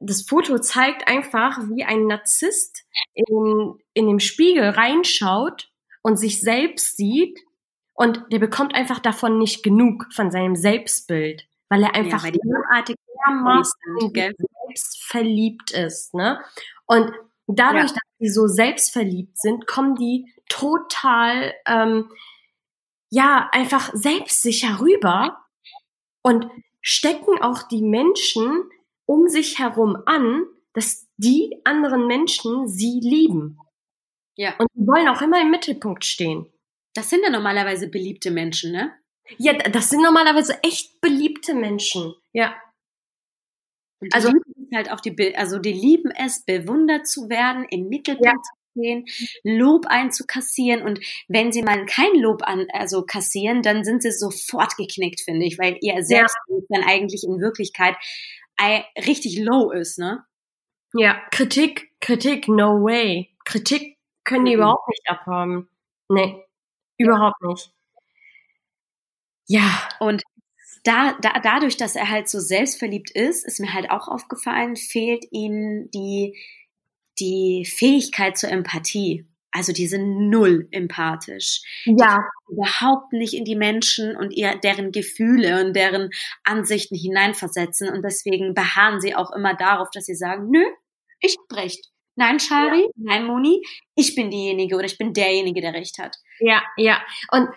das 0.00 0.22
Foto 0.22 0.58
zeigt 0.58 1.08
einfach, 1.08 1.58
wie 1.70 1.84
ein 1.84 2.06
Narzisst 2.06 2.84
in, 3.14 3.78
in 3.94 4.06
dem 4.06 4.20
Spiegel 4.20 4.70
reinschaut 4.70 5.70
und 6.02 6.16
sich 6.16 6.40
selbst 6.40 6.96
sieht 6.96 7.40
und 7.94 8.24
der 8.30 8.38
bekommt 8.38 8.74
einfach 8.74 8.98
davon 8.98 9.38
nicht 9.38 9.62
genug 9.62 10.12
von 10.12 10.30
seinem 10.30 10.56
Selbstbild, 10.56 11.46
weil 11.68 11.82
er 11.82 11.94
einfach 11.94 12.24
ja, 12.24 12.32
derartig 12.32 12.96
selbst 14.66 15.02
verliebt 15.04 15.70
ist, 15.70 16.14
ne? 16.14 16.40
Und 16.86 17.12
dadurch, 17.46 17.90
ja. 17.90 17.94
dass 17.94 18.18
sie 18.18 18.28
so 18.28 18.46
selbstverliebt 18.46 19.38
sind, 19.38 19.66
kommen 19.66 19.94
die 19.94 20.32
total 20.48 21.54
ähm, 21.66 22.10
ja 23.10 23.48
einfach 23.52 23.90
selbstsicher 23.94 24.80
rüber 24.80 25.38
und 26.22 26.50
stecken 26.80 27.40
auch 27.40 27.62
die 27.62 27.82
Menschen 27.82 28.68
um 29.06 29.28
sich 29.28 29.58
herum 29.58 29.96
an, 30.06 30.44
dass 30.72 31.08
die 31.16 31.60
anderen 31.64 32.06
Menschen 32.06 32.68
sie 32.68 33.00
lieben. 33.00 33.58
Ja. 34.36 34.56
Und 34.58 34.68
sie 34.74 34.86
wollen 34.86 35.08
auch 35.08 35.22
immer 35.22 35.40
im 35.40 35.50
Mittelpunkt 35.50 36.04
stehen. 36.04 36.46
Das 36.94 37.10
sind 37.10 37.22
ja 37.22 37.30
normalerweise 37.30 37.88
beliebte 37.88 38.30
Menschen, 38.30 38.72
ne? 38.72 38.92
Ja, 39.38 39.54
das 39.54 39.90
sind 39.90 40.02
normalerweise 40.02 40.62
echt 40.62 41.00
beliebte 41.00 41.54
Menschen. 41.54 42.14
Ja. 42.32 42.54
Also 44.12 44.30
halt 44.74 44.90
auch 44.90 45.00
die, 45.00 45.36
also 45.36 45.58
die 45.58 45.72
lieben 45.72 46.10
es, 46.10 46.44
bewundert 46.44 47.06
zu 47.06 47.28
werden, 47.28 47.64
im 47.70 47.88
Mittelpunkt 47.88 48.26
ja. 48.26 48.32
zu 48.34 48.52
stehen, 48.72 49.04
Lob 49.44 49.86
einzukassieren 49.86 50.82
und 50.82 51.00
wenn 51.28 51.52
sie 51.52 51.62
mal 51.62 51.86
kein 51.86 52.14
Lob 52.16 52.42
an, 52.42 52.66
also 52.72 53.04
kassieren, 53.04 53.62
dann 53.62 53.84
sind 53.84 54.02
sie 54.02 54.12
sofort 54.12 54.76
geknickt, 54.76 55.20
finde 55.20 55.46
ich, 55.46 55.58
weil 55.58 55.78
ihr 55.80 56.02
Selbstbild 56.04 56.64
ja. 56.68 56.78
dann 56.80 56.88
eigentlich 56.88 57.24
in 57.24 57.40
Wirklichkeit 57.40 57.96
richtig 59.06 59.38
low 59.38 59.70
ist, 59.70 59.98
ne? 59.98 60.24
Ja, 60.94 61.20
Kritik, 61.30 61.92
Kritik, 62.00 62.48
no 62.48 62.82
way. 62.82 63.34
Kritik 63.44 63.98
können 64.24 64.44
die 64.44 64.52
mhm. 64.52 64.62
überhaupt 64.62 64.88
nicht 64.88 65.02
abhaben. 65.08 65.68
Nee, 66.08 66.44
überhaupt 66.98 67.42
nicht. 67.42 67.72
Ja. 69.46 69.88
Und 70.00 70.22
da, 70.84 71.16
da, 71.20 71.40
dadurch, 71.40 71.76
dass 71.76 71.96
er 71.96 72.10
halt 72.10 72.28
so 72.28 72.40
selbstverliebt 72.40 73.10
ist, 73.10 73.46
ist 73.46 73.60
mir 73.60 73.72
halt 73.72 73.90
auch 73.90 74.08
aufgefallen, 74.08 74.76
fehlt 74.76 75.24
ihm 75.30 75.90
die, 75.92 76.38
die 77.18 77.64
Fähigkeit 77.64 78.36
zur 78.36 78.50
Empathie. 78.50 79.26
Also 79.54 79.72
die 79.72 79.86
sind 79.86 80.28
null 80.30 80.66
empathisch. 80.72 81.62
Ja. 81.84 82.28
überhaupt 82.48 83.12
nicht 83.12 83.34
in 83.34 83.44
die 83.44 83.54
Menschen 83.54 84.16
und 84.16 84.32
ihr, 84.32 84.56
deren 84.56 84.90
Gefühle 84.90 85.64
und 85.64 85.74
deren 85.74 86.10
Ansichten 86.42 86.96
hineinversetzen. 86.96 87.88
Und 87.88 88.02
deswegen 88.02 88.52
beharren 88.54 89.00
sie 89.00 89.14
auch 89.14 89.30
immer 89.30 89.54
darauf, 89.54 89.88
dass 89.92 90.06
sie 90.06 90.16
sagen, 90.16 90.50
nö, 90.50 90.64
ich 91.20 91.36
hab 91.38 91.56
recht. 91.56 91.86
Nein, 92.16 92.40
Shari, 92.40 92.82
ja. 92.82 92.88
nein, 92.96 93.26
Moni, 93.26 93.62
ich 93.94 94.16
bin 94.16 94.30
diejenige 94.30 94.74
oder 94.74 94.86
ich 94.86 94.98
bin 94.98 95.12
derjenige, 95.12 95.60
der 95.60 95.72
recht 95.72 95.98
hat. 95.98 96.16
Ja, 96.40 96.62
ja. 96.76 97.00
Und 97.30 97.48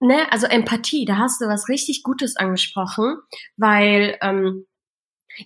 ne, 0.00 0.30
also 0.32 0.46
Empathie, 0.48 1.04
da 1.04 1.18
hast 1.18 1.40
du 1.40 1.46
was 1.46 1.68
richtig 1.68 2.02
Gutes 2.02 2.36
angesprochen, 2.36 3.16
weil 3.56 4.18
ähm, 4.22 4.66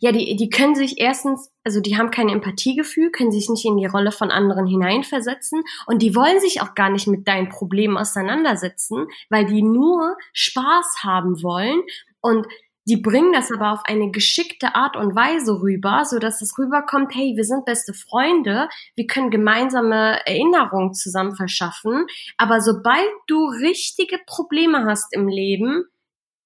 ja, 0.01 0.13
die, 0.13 0.37
die 0.37 0.51
können 0.51 0.75
sich 0.75 0.99
erstens, 0.99 1.51
also 1.65 1.81
die 1.81 1.97
haben 1.97 2.11
kein 2.11 2.29
Empathiegefühl, 2.29 3.11
können 3.11 3.33
sich 3.33 3.49
nicht 3.49 3.65
in 3.65 3.77
die 3.77 3.87
Rolle 3.87 4.13
von 4.13 4.31
anderen 4.31 4.67
hineinversetzen 4.67 5.63
und 5.87 6.03
die 6.03 6.15
wollen 6.15 6.41
sich 6.41 6.63
auch 6.63 6.75
gar 6.75 6.91
nicht 6.91 7.07
mit 7.07 7.29
deinen 7.29 7.49
Problemen 7.49 7.97
auseinandersetzen, 7.97 9.07
weil 9.29 9.47
die 9.47 9.63
nur 9.63 10.17
Spaß 10.33 11.03
haben 11.03 11.43
wollen 11.43 11.83
und 12.21 12.47
die 12.85 12.97
bringen 12.97 13.33
das 13.33 13.53
aber 13.53 13.73
auf 13.73 13.83
eine 13.85 14.11
geschickte 14.11 14.75
Art 14.75 14.97
und 14.97 15.15
Weise 15.15 15.61
rüber, 15.63 16.05
so 16.05 16.19
dass 16.19 16.43
es 16.43 16.59
rüberkommt, 16.59 17.15
hey, 17.15 17.35
wir 17.37 17.45
sind 17.45 17.65
beste 17.65 17.95
Freunde, 17.95 18.69
wir 18.97 19.07
können 19.07 19.31
gemeinsame 19.31 20.27
Erinnerungen 20.27 20.93
zusammen 20.93 21.37
verschaffen, 21.37 22.07
aber 22.39 22.61
sobald 22.61 23.09
du 23.29 23.47
richtige 23.47 24.19
Probleme 24.27 24.85
hast 24.85 25.15
im 25.15 25.29
Leben, 25.29 25.85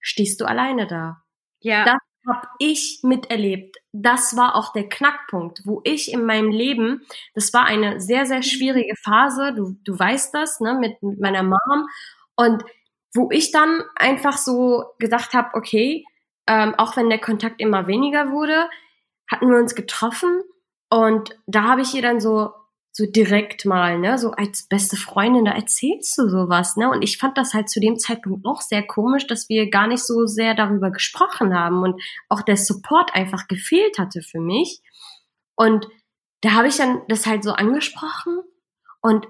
stehst 0.01 0.41
du 0.41 0.45
alleine 0.45 0.87
da. 0.87 1.23
Ja. 1.61 1.85
Das 1.85 1.99
habe 2.27 2.49
ich 2.59 3.01
miterlebt. 3.03 3.77
Das 3.93 4.37
war 4.37 4.57
auch 4.57 4.73
der 4.73 4.89
Knackpunkt, 4.89 5.63
wo 5.65 5.81
ich 5.85 6.13
in 6.13 6.25
meinem 6.25 6.51
Leben, 6.51 7.07
das 7.35 7.53
war 7.53 7.65
eine 7.65 8.01
sehr, 8.01 8.27
sehr 8.27 8.43
schwierige 8.43 8.95
Phase, 8.97 9.53
du, 9.55 9.77
du 9.85 9.99
weißt 9.99 10.35
das, 10.35 10.61
ne, 10.61 10.75
mit, 10.75 11.03
mit 11.03 11.21
meiner 11.21 11.43
Mom 11.43 11.89
und 12.35 12.65
wo 13.15 13.31
ich 13.31 13.51
dann 13.51 13.83
einfach 13.95 14.37
so 14.37 14.85
gedacht 14.99 15.33
habe, 15.33 15.55
okay, 15.55 16.05
ähm, 16.47 16.75
auch 16.77 16.97
wenn 16.97 17.09
der 17.09 17.21
Kontakt 17.21 17.61
immer 17.61 17.87
weniger 17.87 18.31
wurde, 18.31 18.69
hatten 19.31 19.51
wir 19.51 19.59
uns 19.59 19.75
getroffen 19.75 20.43
und 20.91 21.39
da 21.47 21.63
habe 21.65 21.81
ich 21.81 21.95
ihr 21.95 22.03
dann 22.03 22.21
so 22.21 22.53
so 22.97 23.05
direkt 23.05 23.67
mal, 23.67 23.99
ne, 23.99 24.17
so 24.17 24.31
als 24.31 24.67
beste 24.69 24.97
Freundin, 24.97 25.45
da 25.45 25.53
erzählst 25.53 26.17
du 26.17 26.31
sowas, 26.31 26.79
ne? 26.79 26.89
Und 26.89 27.03
ich 27.03 27.19
fand 27.19 27.37
das 27.37 27.53
halt 27.53 27.69
zu 27.69 27.79
dem 27.79 27.99
Zeitpunkt 27.99 28.47
auch 28.47 28.63
sehr 28.63 28.83
komisch, 28.87 29.27
dass 29.27 29.51
wir 29.51 29.69
gar 29.69 29.87
nicht 29.87 30.03
so 30.03 30.25
sehr 30.25 30.55
darüber 30.55 30.91
gesprochen 30.91 31.55
haben 31.55 31.83
und 31.83 32.01
auch 32.31 32.41
der 32.41 32.57
Support 32.57 33.15
einfach 33.15 33.49
gefehlt 33.49 33.99
hatte 33.99 34.23
für 34.23 34.41
mich. 34.41 34.81
Und 35.57 35.87
da 36.41 36.53
habe 36.53 36.69
ich 36.69 36.79
dann 36.79 37.03
das 37.09 37.27
halt 37.27 37.45
so 37.45 37.53
angesprochen 37.53 38.39
und 39.03 39.27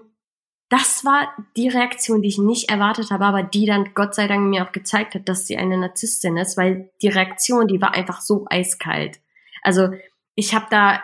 das 0.69 1.05
war 1.05 1.35
die 1.57 1.69
Reaktion, 1.69 2.23
die 2.23 2.29
ich 2.29 2.39
nicht 2.39 2.71
erwartet 2.71 3.11
habe, 3.11 3.25
aber 3.25 3.43
die 3.43 3.67
dann 3.67 3.95
Gott 3.95 4.15
sei 4.15 4.29
Dank 4.29 4.49
mir 4.49 4.65
auch 4.65 4.73
gezeigt 4.73 5.17
hat, 5.17 5.29
dass 5.29 5.49
sie 5.49 5.57
eine 5.57 5.77
Narzisstin 5.77 6.37
ist, 6.37 6.57
weil 6.57 6.93
die 7.03 7.09
Reaktion, 7.09 7.67
die 7.67 7.81
war 7.81 7.95
einfach 7.95 8.21
so 8.21 8.47
eiskalt. 8.49 9.19
Also 9.63 9.91
ich 10.37 10.55
habe 10.55 10.67
da, 10.71 11.03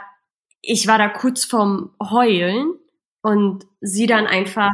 ich 0.62 0.86
war 0.86 0.98
da 0.98 1.08
kurz 1.08 1.44
vorm 1.44 1.94
Heulen 2.00 2.74
und 3.20 3.66
sie 3.80 4.06
dann 4.06 4.26
einfach, 4.26 4.70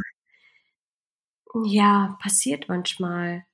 ja, 1.65 2.17
passiert 2.21 2.69
manchmal. 2.69 3.45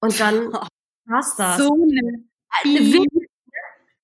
Und 0.00 0.18
dann 0.20 0.52
war's 1.06 1.36
das. 1.36 1.58
So 1.58 1.72
eine 1.72 2.92
wirklich, 2.92 3.28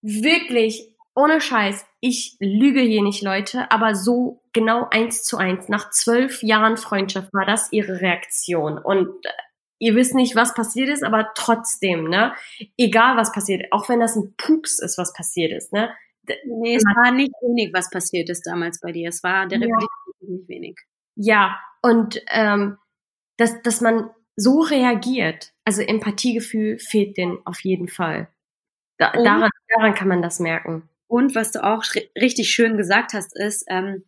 wirklich, 0.00 0.96
ohne 1.14 1.40
Scheiß, 1.40 1.84
ich 2.00 2.36
lüge 2.38 2.80
hier 2.80 3.02
nicht, 3.02 3.22
Leute, 3.22 3.70
aber 3.70 3.94
so 3.94 4.42
genau 4.52 4.86
eins 4.90 5.24
zu 5.24 5.36
eins. 5.36 5.68
Nach 5.68 5.90
zwölf 5.90 6.42
Jahren 6.42 6.76
Freundschaft 6.76 7.32
war 7.34 7.44
das 7.44 7.72
ihre 7.72 8.00
Reaktion. 8.00 8.78
Und 8.78 9.08
äh, 9.24 9.30
ihr 9.78 9.94
wisst 9.96 10.14
nicht, 10.14 10.36
was 10.36 10.54
passiert 10.54 10.88
ist, 10.88 11.02
aber 11.02 11.32
trotzdem, 11.34 12.08
ne? 12.08 12.34
Egal 12.76 13.16
was 13.16 13.32
passiert, 13.32 13.72
auch 13.72 13.88
wenn 13.88 13.98
das 14.00 14.14
ein 14.14 14.34
Pups 14.36 14.78
ist, 14.78 14.98
was 14.98 15.12
passiert 15.12 15.52
ist, 15.52 15.72
ne? 15.72 15.90
Nee, 16.46 16.76
es 16.76 16.84
war 16.84 17.12
nicht 17.12 17.32
wenig, 17.42 17.72
was 17.72 17.90
passiert 17.90 18.28
ist 18.30 18.46
damals 18.46 18.80
bei 18.80 18.92
dir. 18.92 19.08
Es 19.08 19.22
war 19.22 19.46
der 19.46 19.58
ja. 19.58 19.66
nicht 20.20 20.48
wenig. 20.48 20.78
Ja, 21.14 21.58
und 21.82 22.22
ähm, 22.28 22.78
dass, 23.36 23.62
dass 23.62 23.80
man 23.80 24.10
so 24.36 24.60
reagiert, 24.60 25.52
also 25.64 25.82
Empathiegefühl 25.82 26.78
fehlt 26.78 27.16
denen 27.16 27.38
auf 27.44 27.60
jeden 27.60 27.88
Fall. 27.88 28.28
Da, 28.98 29.12
daran, 29.12 29.50
daran 29.68 29.94
kann 29.94 30.08
man 30.08 30.22
das 30.22 30.40
merken. 30.40 30.88
Und 31.06 31.34
was 31.34 31.52
du 31.52 31.62
auch 31.62 31.84
richtig 32.20 32.50
schön 32.50 32.76
gesagt 32.76 33.12
hast, 33.12 33.36
ist, 33.36 33.64
ähm, 33.68 34.04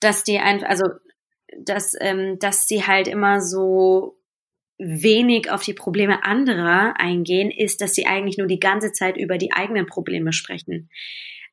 dass 0.00 0.24
die 0.24 0.38
einfach, 0.38 0.68
also 0.68 0.84
dass, 1.58 1.94
ähm, 2.00 2.38
dass 2.38 2.66
sie 2.66 2.84
halt 2.86 3.08
immer 3.08 3.40
so 3.40 4.18
wenig 4.82 5.50
auf 5.50 5.62
die 5.62 5.74
Probleme 5.74 6.24
anderer 6.24 6.94
eingehen, 6.98 7.50
ist, 7.50 7.80
dass 7.80 7.94
sie 7.94 8.06
eigentlich 8.06 8.38
nur 8.38 8.46
die 8.46 8.60
ganze 8.60 8.92
Zeit 8.92 9.16
über 9.16 9.38
die 9.38 9.52
eigenen 9.52 9.86
Probleme 9.86 10.32
sprechen. 10.32 10.90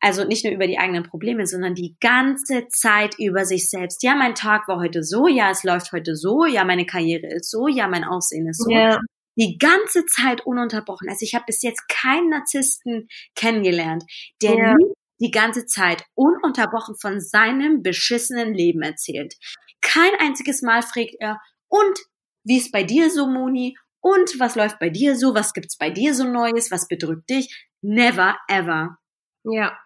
Also 0.02 0.24
nicht 0.24 0.46
nur 0.46 0.54
über 0.54 0.66
die 0.66 0.78
eigenen 0.78 1.04
Probleme, 1.04 1.46
sondern 1.46 1.76
die 1.76 1.96
ganze 2.00 2.68
Zeit 2.70 3.16
über 3.20 3.46
sich 3.46 3.70
selbst. 3.70 4.02
Ja, 4.02 4.16
mein 4.16 4.34
Tag 4.34 4.68
war 4.68 4.80
heute 4.80 5.04
so, 5.04 5.28
ja, 5.28 5.52
es 5.52 5.64
läuft 5.64 5.92
heute 5.92 6.16
so, 6.16 6.46
ja, 6.46 6.64
meine 6.64 6.86
Karriere 6.86 7.28
ist 7.28 7.52
so, 7.52 7.68
ja, 7.68 7.88
mein 7.88 8.06
Aussehen 8.06 8.48
ist 8.48 8.64
so. 8.64 8.72
Yeah 8.72 9.00
die 9.40 9.58
ganze 9.58 10.06
Zeit 10.06 10.46
ununterbrochen. 10.46 11.08
Also 11.08 11.24
ich 11.24 11.34
habe 11.34 11.46
bis 11.48 11.62
jetzt 11.62 11.88
keinen 11.88 12.30
Narzissten 12.30 13.08
kennengelernt, 13.36 14.04
der 14.42 14.76
nie 14.76 14.94
die 15.22 15.32
ganze 15.32 15.66
Zeit 15.66 16.04
ununterbrochen 16.16 16.96
von 17.00 17.20
seinem 17.22 17.82
beschissenen 17.82 18.54
Leben 18.54 18.82
erzählt. 18.82 19.36
Kein 19.82 20.12
einziges 20.20 20.62
Mal 20.62 20.82
fragt 20.82 21.16
er, 21.20 21.40
und 21.68 22.00
wie 22.44 22.58
ist 22.58 22.72
bei 22.72 22.84
dir 22.84 23.10
so, 23.10 23.28
Moni? 23.28 23.78
Und 24.02 24.40
was 24.40 24.56
läuft 24.56 24.80
bei 24.80 24.90
dir 24.90 25.16
so? 25.16 25.36
Was 25.36 25.54
gibt's 25.54 25.78
bei 25.78 25.90
dir 25.90 26.14
so 26.14 26.24
Neues? 26.24 26.72
Was 26.72 26.88
bedrückt 26.88 27.30
dich? 27.30 27.68
Never 27.82 28.38
ever. 28.48 28.98
Ja. 29.44 29.78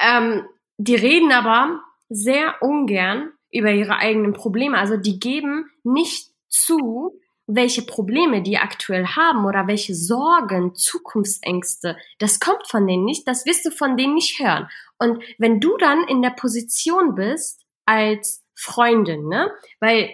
Ähm, 0.00 0.46
die 0.78 0.94
reden 0.94 1.32
aber 1.32 1.80
sehr 2.08 2.56
ungern 2.60 3.32
über 3.50 3.72
ihre 3.72 3.96
eigenen 3.96 4.32
Probleme. 4.32 4.78
Also 4.78 4.96
die 4.96 5.18
geben 5.18 5.70
nicht 5.84 6.30
zu, 6.48 7.18
welche 7.46 7.82
Probleme 7.82 8.42
die 8.42 8.58
aktuell 8.58 9.06
haben 9.06 9.44
oder 9.44 9.66
welche 9.66 9.94
Sorgen, 9.94 10.74
Zukunftsängste, 10.74 11.96
das 12.18 12.40
kommt 12.40 12.66
von 12.68 12.86
denen 12.86 13.04
nicht, 13.04 13.26
das 13.28 13.46
wirst 13.46 13.64
du 13.64 13.70
von 13.70 13.96
denen 13.96 14.14
nicht 14.14 14.40
hören. 14.40 14.68
Und 14.98 15.22
wenn 15.38 15.60
du 15.60 15.76
dann 15.76 16.06
in 16.08 16.22
der 16.22 16.30
Position 16.30 17.14
bist 17.14 17.64
als 17.84 18.44
Freundin, 18.54 19.28
ne, 19.28 19.52
weil 19.80 20.10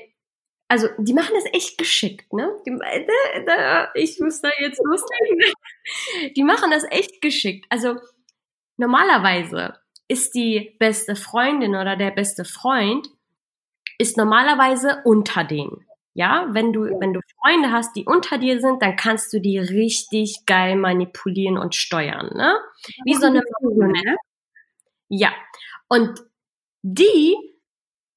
also 0.72 0.88
die 0.96 1.12
machen 1.12 1.34
das 1.34 1.44
echt 1.52 1.76
geschickt, 1.76 2.32
ne? 2.32 2.50
Die, 2.64 2.70
da, 2.70 3.40
da, 3.44 3.88
ich 3.92 4.18
muss 4.20 4.40
da 4.40 4.48
jetzt 4.58 4.80
loslegen. 4.82 5.52
Die 6.34 6.42
machen 6.42 6.70
das 6.70 6.84
echt 6.84 7.20
geschickt. 7.20 7.66
Also 7.68 7.96
normalerweise 8.78 9.74
ist 10.08 10.34
die 10.34 10.74
beste 10.78 11.14
Freundin 11.14 11.74
oder 11.74 11.96
der 11.96 12.10
beste 12.10 12.46
Freund 12.46 13.06
ist 13.98 14.16
normalerweise 14.16 15.02
unter 15.04 15.44
denen. 15.44 15.86
Ja, 16.14 16.48
wenn 16.52 16.72
du, 16.72 16.84
wenn 17.00 17.12
du 17.12 17.20
Freunde 17.38 17.70
hast, 17.70 17.94
die 17.94 18.06
unter 18.06 18.38
dir 18.38 18.58
sind, 18.58 18.80
dann 18.80 18.96
kannst 18.96 19.30
du 19.34 19.42
die 19.42 19.58
richtig 19.58 20.46
geil 20.46 20.76
manipulieren 20.76 21.58
und 21.58 21.74
steuern, 21.74 22.34
ne? 22.34 22.56
Wie 23.04 23.14
so 23.14 23.26
eine 23.26 23.42
Marionette. 23.60 24.16
Ja. 25.10 25.32
Und 25.88 26.18
die 26.80 27.36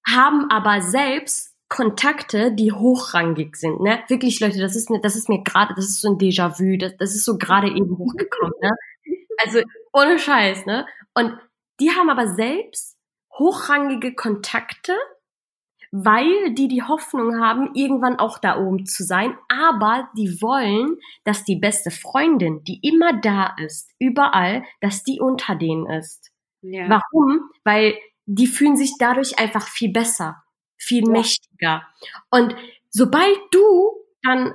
haben 0.08 0.50
aber 0.50 0.80
selbst 0.80 1.55
Kontakte, 1.76 2.52
die 2.54 2.72
hochrangig 2.72 3.56
sind, 3.56 3.82
ne? 3.82 4.04
Wirklich, 4.08 4.40
Leute, 4.40 4.60
das 4.60 4.76
ist, 4.76 4.90
das 5.02 5.16
ist 5.16 5.30
mir 5.30 5.44
gerade, 5.44 5.74
das 5.76 5.86
ist 5.86 6.02
so 6.02 6.10
ein 6.10 6.18
Déjà-vu, 6.18 6.78
das, 6.78 6.96
das 6.98 7.16
ist 7.16 7.26
so 7.26 7.38
gerade 7.38 7.68
eben 7.68 7.98
hochgekommen, 7.98 8.54
ne? 8.62 8.72
Also, 9.44 9.60
ohne 9.94 10.18
Scheiß, 10.18 10.66
ne? 10.66 10.86
Und 11.14 11.38
die 11.80 11.92
haben 11.92 12.10
aber 12.10 12.34
selbst 12.36 12.98
hochrangige 13.38 14.16
Kontakte 14.16 14.94
weil 15.98 16.54
die 16.54 16.68
die 16.68 16.84
Hoffnung 16.84 17.40
haben, 17.40 17.70
irgendwann 17.74 18.20
auch 18.20 18.38
da 18.38 18.60
oben 18.60 18.86
zu 18.86 19.06
sein, 19.06 19.38
aber 19.48 20.10
die 20.18 20.42
wollen, 20.42 20.98
dass 21.24 21.46
die 21.46 21.56
beste 21.56 21.90
Freundin, 21.90 22.66
die 22.66 22.80
immer 22.82 23.14
da 23.22 23.56
ist, 23.64 23.92
überall, 23.98 24.64
dass 24.82 25.04
die 25.04 25.22
unter 25.22 25.56
denen 25.56 25.90
ist. 25.90 26.32
Ja. 26.62 26.90
Warum? 26.90 27.50
Weil 27.64 27.98
die 28.26 28.48
fühlen 28.48 28.76
sich 28.76 28.96
dadurch 29.00 29.40
einfach 29.40 29.70
viel 29.70 29.94
besser, 29.94 30.44
viel 30.78 31.06
ja. 31.06 31.12
mächtiger. 31.12 31.88
Und 32.30 32.56
sobald 32.90 33.38
du 33.52 33.92
dann 34.24 34.54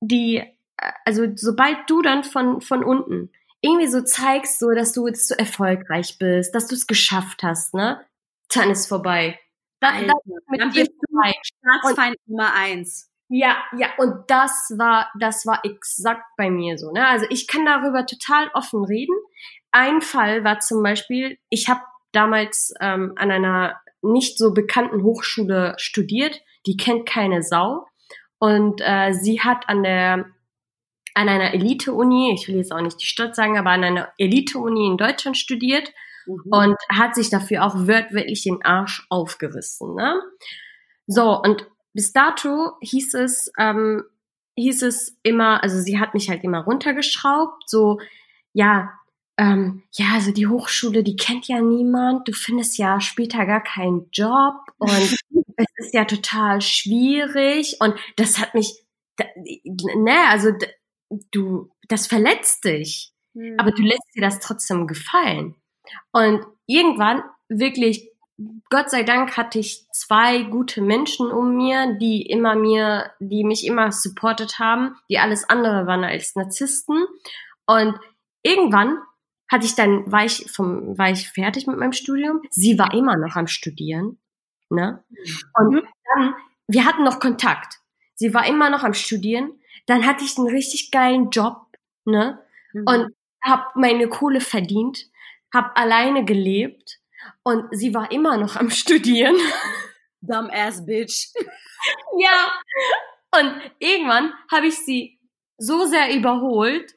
die, 0.00 0.36
äh, 0.36 0.92
also 1.04 1.24
sobald 1.34 1.88
du 1.88 2.02
dann 2.02 2.24
von, 2.24 2.60
von 2.60 2.84
unten 2.84 3.30
irgendwie 3.60 3.86
so 3.86 4.02
zeigst, 4.02 4.58
so, 4.58 4.70
dass 4.70 4.92
du, 4.92 5.08
dass 5.08 5.28
du 5.28 5.38
erfolgreich 5.38 6.18
bist, 6.18 6.54
dass 6.54 6.66
du 6.66 6.74
es 6.74 6.86
geschafft 6.86 7.42
hast, 7.42 7.72
ne? 7.74 8.04
Dann 8.52 8.70
ist 8.70 8.86
vorbei. 8.86 9.40
Dann, 9.80 10.06
dann, 10.06 10.16
mit 10.48 10.60
dann 10.60 10.70
bist 10.70 10.90
du 10.90 11.20
Staatsfeind 11.42 12.16
Nummer 12.26 12.52
eins. 12.54 13.10
Ja, 13.28 13.56
ja, 13.76 13.88
und 13.96 14.30
das 14.30 14.74
war, 14.76 15.10
das 15.18 15.46
war 15.46 15.64
exakt 15.64 16.24
bei 16.36 16.50
mir 16.50 16.76
so, 16.76 16.92
ne? 16.92 17.08
Also 17.08 17.26
ich 17.30 17.48
kann 17.48 17.64
darüber 17.64 18.04
total 18.04 18.50
offen 18.52 18.84
reden. 18.84 19.16
Ein 19.72 20.02
Fall 20.02 20.44
war 20.44 20.60
zum 20.60 20.82
Beispiel, 20.82 21.38
ich 21.48 21.68
habe 21.68 21.80
damals 22.12 22.74
ähm, 22.80 23.14
an 23.16 23.30
einer 23.30 23.80
nicht 24.04 24.38
so 24.38 24.52
bekannten 24.52 25.02
Hochschule 25.02 25.74
studiert, 25.78 26.40
die 26.66 26.76
kennt 26.76 27.06
keine 27.06 27.42
Sau. 27.42 27.86
Und 28.38 28.80
äh, 28.84 29.12
sie 29.12 29.40
hat 29.40 29.68
an 29.68 29.82
der 29.82 30.26
an 31.14 31.28
einer 31.28 31.54
Elite-Uni, 31.54 32.34
ich 32.34 32.48
will 32.48 32.56
jetzt 32.56 32.72
auch 32.72 32.80
nicht 32.80 33.00
die 33.00 33.06
Stadt 33.06 33.36
sagen, 33.36 33.56
aber 33.56 33.70
an 33.70 33.84
einer 33.84 34.12
Elite-Uni 34.18 34.86
in 34.86 34.96
Deutschland 34.96 35.36
studiert 35.36 35.92
mhm. 36.26 36.42
und 36.50 36.76
hat 36.90 37.14
sich 37.14 37.30
dafür 37.30 37.64
auch 37.64 37.86
wörtlich 37.86 38.42
den 38.42 38.64
Arsch 38.64 39.06
aufgerissen. 39.10 39.94
Ne? 39.94 40.20
So, 41.06 41.40
und 41.40 41.68
bis 41.92 42.12
dato 42.12 42.72
hieß 42.80 43.14
es, 43.14 43.52
ähm, 43.58 44.02
hieß 44.56 44.82
es 44.82 45.16
immer, 45.22 45.62
also 45.62 45.78
sie 45.78 46.00
hat 46.00 46.14
mich 46.14 46.28
halt 46.28 46.42
immer 46.42 46.64
runtergeschraubt, 46.64 47.68
so, 47.68 48.00
ja, 48.52 48.92
ähm, 49.36 49.82
ja, 49.92 50.06
also 50.14 50.32
die 50.32 50.46
Hochschule, 50.46 51.02
die 51.02 51.16
kennt 51.16 51.48
ja 51.48 51.60
niemand, 51.60 52.28
du 52.28 52.32
findest 52.32 52.78
ja 52.78 53.00
später 53.00 53.46
gar 53.46 53.62
keinen 53.62 54.08
Job 54.12 54.54
und 54.78 54.90
es 55.56 55.66
ist 55.76 55.94
ja 55.94 56.04
total 56.04 56.60
schwierig 56.60 57.76
und 57.80 57.94
das 58.16 58.38
hat 58.38 58.54
mich, 58.54 58.84
ne, 59.64 60.28
also 60.28 60.50
du, 61.32 61.70
das 61.88 62.06
verletzt 62.06 62.64
dich, 62.64 63.12
mhm. 63.34 63.56
aber 63.58 63.72
du 63.72 63.82
lässt 63.82 64.14
dir 64.14 64.22
das 64.22 64.38
trotzdem 64.40 64.86
gefallen. 64.86 65.56
Und 66.12 66.46
irgendwann 66.66 67.22
wirklich, 67.48 68.10
Gott 68.70 68.90
sei 68.90 69.02
Dank 69.02 69.36
hatte 69.36 69.58
ich 69.58 69.86
zwei 69.92 70.42
gute 70.42 70.80
Menschen 70.80 71.30
um 71.30 71.56
mir, 71.56 71.96
die 72.00 72.22
immer 72.22 72.54
mir, 72.54 73.12
die 73.20 73.44
mich 73.44 73.66
immer 73.66 73.92
supportet 73.92 74.58
haben, 74.58 74.96
die 75.08 75.18
alles 75.18 75.48
andere 75.48 75.86
waren 75.86 76.04
als 76.04 76.34
Narzissten. 76.34 77.04
Und 77.66 77.98
irgendwann 78.42 78.98
hatte 79.50 79.66
ich 79.66 79.74
dann, 79.74 80.10
war 80.10 80.24
ich 80.24 80.50
vom, 80.50 80.96
war 80.98 81.10
ich 81.10 81.28
fertig 81.28 81.66
mit 81.66 81.78
meinem 81.78 81.92
Studium. 81.92 82.40
Sie 82.50 82.78
war 82.78 82.94
immer 82.94 83.16
noch 83.16 83.36
am 83.36 83.46
Studieren, 83.46 84.18
ne? 84.70 85.04
Und 85.58 85.74
mhm. 85.74 85.82
dann, 86.14 86.34
wir 86.68 86.84
hatten 86.84 87.04
noch 87.04 87.20
Kontakt. 87.20 87.80
Sie 88.14 88.32
war 88.32 88.46
immer 88.46 88.70
noch 88.70 88.84
am 88.84 88.94
Studieren 88.94 89.52
dann 89.86 90.06
hatte 90.06 90.24
ich 90.24 90.38
einen 90.38 90.48
richtig 90.48 90.90
geilen 90.90 91.30
Job, 91.30 91.66
ne? 92.04 92.42
Mhm. 92.72 92.84
Und 92.86 93.14
habe 93.42 93.64
meine 93.74 94.08
Kohle 94.08 94.40
verdient, 94.40 95.06
habe 95.52 95.76
alleine 95.76 96.24
gelebt 96.24 96.98
und 97.42 97.66
sie 97.72 97.94
war 97.94 98.10
immer 98.10 98.36
noch 98.38 98.56
am 98.56 98.70
Studieren. 98.70 99.36
Dumbass 100.20 100.84
Bitch. 100.86 101.28
ja. 102.18 102.52
Und 103.38 103.60
irgendwann 103.78 104.32
habe 104.50 104.68
ich 104.68 104.78
sie 104.78 105.18
so 105.58 105.84
sehr 105.86 106.14
überholt 106.14 106.94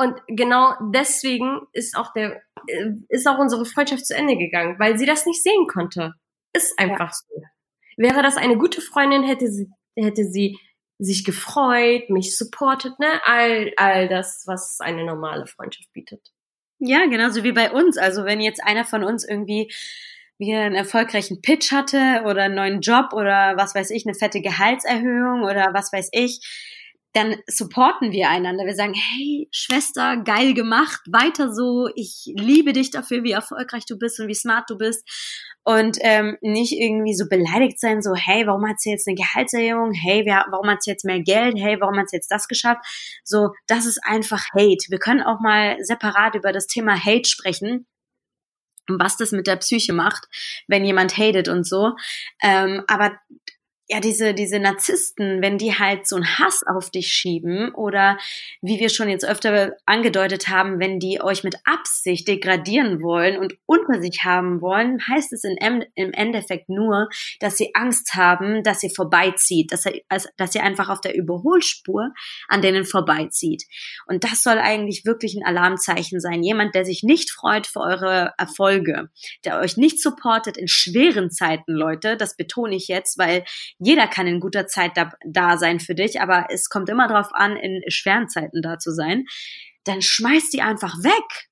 und 0.00 0.18
genau 0.28 0.72
deswegen 0.80 1.60
ist 1.72 1.94
auch 1.94 2.12
der 2.14 2.40
äh, 2.66 2.92
ist 3.10 3.28
auch 3.28 3.38
unsere 3.38 3.66
Freundschaft 3.66 4.06
zu 4.06 4.16
Ende 4.16 4.38
gegangen, 4.38 4.78
weil 4.78 4.98
sie 4.98 5.04
das 5.04 5.26
nicht 5.26 5.42
sehen 5.42 5.66
konnte. 5.66 6.14
Ist 6.54 6.78
einfach 6.78 7.12
ja. 7.12 7.12
so. 7.12 7.42
Wäre 7.98 8.22
das 8.22 8.38
eine 8.38 8.56
gute 8.56 8.80
Freundin, 8.80 9.22
hätte 9.22 9.48
sie 9.48 9.70
hätte 9.94 10.24
sie 10.24 10.58
sich 10.98 11.24
gefreut, 11.24 12.08
mich 12.08 12.36
supportet, 12.36 12.98
ne? 12.98 13.20
All, 13.24 13.72
all 13.76 14.08
das, 14.08 14.44
was 14.46 14.80
eine 14.80 15.04
normale 15.04 15.46
Freundschaft 15.46 15.92
bietet. 15.92 16.32
Ja, 16.78 17.04
genauso 17.04 17.44
wie 17.44 17.52
bei 17.52 17.70
uns. 17.70 17.98
Also 17.98 18.24
wenn 18.24 18.40
jetzt 18.40 18.62
einer 18.64 18.86
von 18.86 19.04
uns 19.04 19.28
irgendwie 19.28 19.70
wieder 20.38 20.60
einen 20.60 20.74
erfolgreichen 20.74 21.42
Pitch 21.42 21.72
hatte 21.72 22.22
oder 22.24 22.44
einen 22.44 22.54
neuen 22.54 22.80
Job 22.80 23.12
oder 23.12 23.54
was 23.56 23.74
weiß 23.74 23.90
ich, 23.90 24.06
eine 24.06 24.14
fette 24.14 24.40
Gehaltserhöhung 24.40 25.42
oder 25.42 25.74
was 25.74 25.92
weiß 25.92 26.08
ich, 26.12 26.40
dann 27.12 27.36
supporten 27.46 28.12
wir 28.12 28.28
einander. 28.28 28.64
Wir 28.64 28.74
sagen, 28.74 28.94
hey, 28.94 29.48
Schwester, 29.50 30.18
geil 30.18 30.54
gemacht, 30.54 31.00
weiter 31.10 31.52
so, 31.52 31.88
ich 31.94 32.32
liebe 32.36 32.72
dich 32.72 32.90
dafür, 32.90 33.24
wie 33.24 33.32
erfolgreich 33.32 33.84
du 33.84 33.98
bist 33.98 34.20
und 34.20 34.28
wie 34.28 34.34
smart 34.34 34.70
du 34.70 34.76
bist. 34.76 35.08
Und 35.62 35.98
ähm, 36.00 36.38
nicht 36.40 36.72
irgendwie 36.72 37.14
so 37.14 37.28
beleidigt 37.28 37.80
sein, 37.80 38.00
so, 38.00 38.14
hey, 38.14 38.46
warum 38.46 38.66
hat 38.68 38.80
sie 38.80 38.90
jetzt 38.90 39.06
eine 39.06 39.16
Gehaltserhöhung? 39.16 39.92
Hey, 39.92 40.22
wer, 40.24 40.46
warum 40.50 40.68
hat 40.70 40.82
sie 40.82 40.90
jetzt 40.90 41.04
mehr 41.04 41.20
Geld? 41.20 41.58
Hey, 41.58 41.78
warum 41.80 41.98
hat 41.98 42.08
sie 42.08 42.16
jetzt 42.16 42.30
das 42.30 42.48
geschafft? 42.48 42.80
So, 43.24 43.50
das 43.66 43.86
ist 43.86 44.00
einfach 44.02 44.42
Hate. 44.54 44.86
Wir 44.88 44.98
können 44.98 45.22
auch 45.22 45.40
mal 45.40 45.76
separat 45.82 46.34
über 46.34 46.52
das 46.52 46.66
Thema 46.66 46.96
Hate 46.96 47.28
sprechen 47.28 47.86
was 48.98 49.16
das 49.16 49.30
mit 49.30 49.46
der 49.46 49.54
Psyche 49.56 49.92
macht, 49.92 50.26
wenn 50.66 50.84
jemand 50.84 51.16
hatet 51.16 51.48
und 51.48 51.64
so. 51.64 51.92
Ähm, 52.42 52.82
aber 52.88 53.12
ja, 53.92 53.98
diese, 53.98 54.34
diese 54.34 54.60
Narzissten, 54.60 55.42
wenn 55.42 55.58
die 55.58 55.76
halt 55.76 56.06
so 56.06 56.14
einen 56.14 56.38
Hass 56.38 56.62
auf 56.64 56.90
dich 56.90 57.08
schieben 57.08 57.74
oder 57.74 58.18
wie 58.62 58.78
wir 58.78 58.88
schon 58.88 59.08
jetzt 59.08 59.26
öfter 59.26 59.72
angedeutet 59.84 60.46
haben, 60.46 60.78
wenn 60.78 61.00
die 61.00 61.20
euch 61.20 61.42
mit 61.42 61.56
Absicht 61.64 62.28
degradieren 62.28 63.02
wollen 63.02 63.36
und 63.36 63.56
unter 63.66 64.00
sich 64.00 64.20
haben 64.22 64.60
wollen, 64.60 65.00
heißt 65.08 65.32
es 65.32 65.42
in, 65.42 65.56
im 65.96 66.12
Endeffekt 66.12 66.68
nur, 66.68 67.08
dass 67.40 67.56
sie 67.56 67.74
Angst 67.74 68.14
haben, 68.14 68.62
dass 68.62 68.84
ihr 68.84 68.90
vorbeizieht, 68.90 69.72
dass, 69.72 69.86
er, 69.86 69.94
dass 70.36 70.54
ihr 70.54 70.62
einfach 70.62 70.88
auf 70.88 71.00
der 71.00 71.16
Überholspur 71.16 72.12
an 72.46 72.62
denen 72.62 72.84
vorbeizieht. 72.84 73.64
Und 74.06 74.22
das 74.22 74.44
soll 74.44 74.58
eigentlich 74.58 75.04
wirklich 75.04 75.34
ein 75.34 75.44
Alarmzeichen 75.44 76.20
sein. 76.20 76.44
Jemand, 76.44 76.76
der 76.76 76.84
sich 76.84 77.02
nicht 77.02 77.32
freut 77.32 77.66
für 77.66 77.80
eure 77.80 78.34
Erfolge, 78.38 79.10
der 79.44 79.58
euch 79.58 79.76
nicht 79.76 80.00
supportet 80.00 80.56
in 80.56 80.68
schweren 80.68 81.32
Zeiten, 81.32 81.72
Leute, 81.72 82.16
das 82.16 82.36
betone 82.36 82.76
ich 82.76 82.86
jetzt, 82.86 83.18
weil 83.18 83.42
jeder 83.80 84.06
kann 84.06 84.26
in 84.26 84.40
guter 84.40 84.66
Zeit 84.66 84.96
da, 84.96 85.10
da 85.26 85.56
sein 85.56 85.80
für 85.80 85.94
dich, 85.94 86.20
aber 86.20 86.48
es 86.50 86.68
kommt 86.68 86.90
immer 86.90 87.08
darauf 87.08 87.32
an, 87.32 87.56
in 87.56 87.82
schweren 87.88 88.28
Zeiten 88.28 88.60
da 88.62 88.78
zu 88.78 88.92
sein, 88.92 89.24
dann 89.84 90.02
schmeißt 90.02 90.52
die 90.52 90.60
einfach 90.62 90.94
weg. 91.02 91.48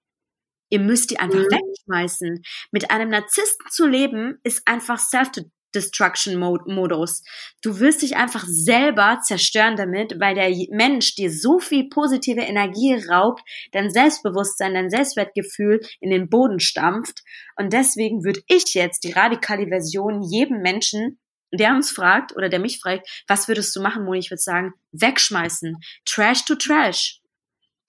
Ihr 0.71 0.81
müsst 0.81 1.11
die 1.11 1.19
einfach 1.19 1.39
mhm. 1.39 1.49
wegschmeißen. 1.51 2.43
Mit 2.71 2.91
einem 2.91 3.09
Narzissten 3.09 3.71
zu 3.71 3.87
leben, 3.87 4.39
ist 4.43 4.69
einfach 4.69 4.99
Self-Destruction-Modus. 4.99 7.23
Du 7.63 7.81
wirst 7.81 8.03
dich 8.03 8.17
einfach 8.17 8.45
selber 8.47 9.21
zerstören 9.23 9.77
damit, 9.77 10.21
weil 10.21 10.35
der 10.35 10.55
Mensch 10.71 11.15
dir 11.15 11.33
so 11.33 11.59
viel 11.59 11.89
positive 11.89 12.43
Energie 12.43 13.03
raubt, 13.09 13.41
dein 13.73 13.89
Selbstbewusstsein, 13.91 14.75
dein 14.75 14.91
Selbstwertgefühl 14.91 15.81
in 16.01 16.11
den 16.11 16.29
Boden 16.29 16.61
stampft. 16.61 17.23
Und 17.57 17.73
deswegen 17.73 18.23
würde 18.23 18.43
ich 18.49 18.75
jetzt 18.75 19.05
die 19.05 19.13
radikale 19.13 19.69
Version 19.69 20.21
jedem 20.21 20.61
Menschen 20.61 21.19
der 21.53 21.73
uns 21.73 21.91
fragt 21.91 22.37
oder 22.37 22.49
der 22.49 22.59
mich 22.59 22.81
fragt, 22.81 23.09
was 23.27 23.49
würdest 23.49 23.75
du 23.75 23.81
machen, 23.81 24.05
Moni? 24.05 24.19
Ich 24.19 24.31
würde 24.31 24.43
sagen, 24.43 24.75
wegschmeißen. 24.93 25.77
Trash 26.05 26.45
to 26.45 26.55
Trash. 26.55 27.21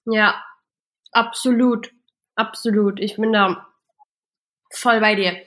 Ja, 0.06 0.44
absolut. 1.12 1.92
Absolut. 2.36 3.00
Ich 3.00 3.18
bin 3.18 3.34
da 3.34 3.68
voll 4.72 5.00
bei 5.02 5.16
dir. 5.16 5.42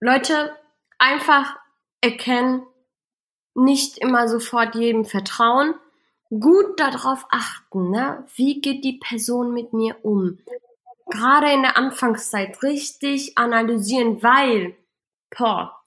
Leute, 0.00 0.54
einfach 0.98 1.56
erkennen, 2.00 2.62
nicht 3.54 3.98
immer 3.98 4.28
sofort 4.28 4.74
jedem 4.74 5.06
vertrauen, 5.06 5.74
gut 6.28 6.78
darauf 6.78 7.24
achten, 7.30 7.90
ne? 7.90 8.26
Wie 8.34 8.60
geht 8.60 8.84
die 8.84 8.98
Person 8.98 9.54
mit 9.54 9.72
mir 9.72 10.04
um? 10.04 10.38
Gerade 11.06 11.52
in 11.52 11.62
der 11.62 11.78
Anfangszeit 11.78 12.62
richtig 12.62 13.38
analysieren, 13.38 14.22
weil, 14.22 14.76
boah, 15.36 15.80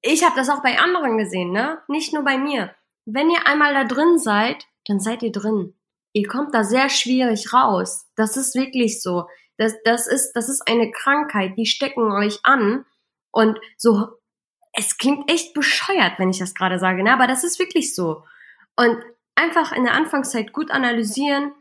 ich 0.00 0.24
habe 0.24 0.36
das 0.36 0.48
auch 0.48 0.62
bei 0.62 0.78
anderen 0.78 1.18
gesehen, 1.18 1.52
ne? 1.52 1.82
Nicht 1.88 2.12
nur 2.12 2.24
bei 2.24 2.38
mir. 2.38 2.74
Wenn 3.04 3.30
ihr 3.30 3.46
einmal 3.46 3.74
da 3.74 3.84
drin 3.84 4.18
seid, 4.18 4.66
dann 4.86 5.00
seid 5.00 5.22
ihr 5.22 5.32
drin. 5.32 5.74
Ihr 6.12 6.26
kommt 6.26 6.54
da 6.54 6.64
sehr 6.64 6.88
schwierig 6.88 7.52
raus. 7.52 8.06
Das 8.16 8.36
ist 8.36 8.54
wirklich 8.54 9.02
so. 9.02 9.26
Das, 9.58 9.74
das 9.84 10.06
ist, 10.06 10.32
das 10.32 10.48
ist 10.48 10.68
eine 10.68 10.90
Krankheit, 10.90 11.56
die 11.56 11.66
stecken 11.66 12.12
euch 12.12 12.38
an 12.44 12.86
und 13.32 13.58
so, 13.76 14.08
es 14.72 14.96
klingt 14.96 15.30
echt 15.30 15.54
bescheuert, 15.54 16.18
wenn 16.18 16.30
ich 16.30 16.38
das 16.38 16.54
gerade 16.54 16.78
sage, 16.78 17.02
ne? 17.02 17.12
aber 17.12 17.26
das 17.26 17.42
ist 17.42 17.58
wirklich 17.58 17.94
so. 17.94 18.24
Und 18.76 19.02
einfach 19.34 19.72
in 19.72 19.84
der 19.84 19.94
Anfangszeit 19.94 20.52
gut 20.52 20.70
analysieren, 20.70 21.52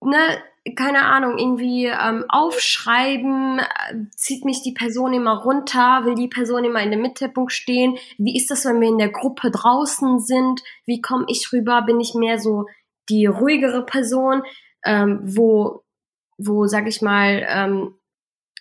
ne, 0.00 0.42
keine 0.76 1.04
Ahnung, 1.04 1.36
irgendwie 1.38 1.86
ähm, 1.86 2.24
aufschreiben, 2.28 3.58
äh, 3.58 3.94
zieht 4.16 4.44
mich 4.44 4.62
die 4.62 4.72
Person 4.72 5.12
immer 5.12 5.42
runter, 5.42 6.02
will 6.04 6.14
die 6.14 6.28
Person 6.28 6.64
immer 6.64 6.80
in 6.80 6.90
der 6.90 6.98
Mittelpunkt 6.98 7.52
stehen, 7.52 7.98
wie 8.16 8.36
ist 8.36 8.50
das, 8.50 8.64
wenn 8.64 8.80
wir 8.80 8.88
in 8.88 8.98
der 8.98 9.10
Gruppe 9.10 9.50
draußen 9.50 10.20
sind, 10.20 10.62
wie 10.86 11.02
komme 11.02 11.26
ich 11.28 11.52
rüber, 11.52 11.82
bin 11.82 12.00
ich 12.00 12.14
mehr 12.14 12.38
so 12.38 12.66
die 13.10 13.26
ruhigere 13.26 13.84
Person, 13.84 14.42
ähm, 14.84 15.20
wo, 15.22 15.84
wo, 16.38 16.66
sag 16.66 16.88
ich 16.88 17.02
mal, 17.02 17.46
ähm, 17.46 17.94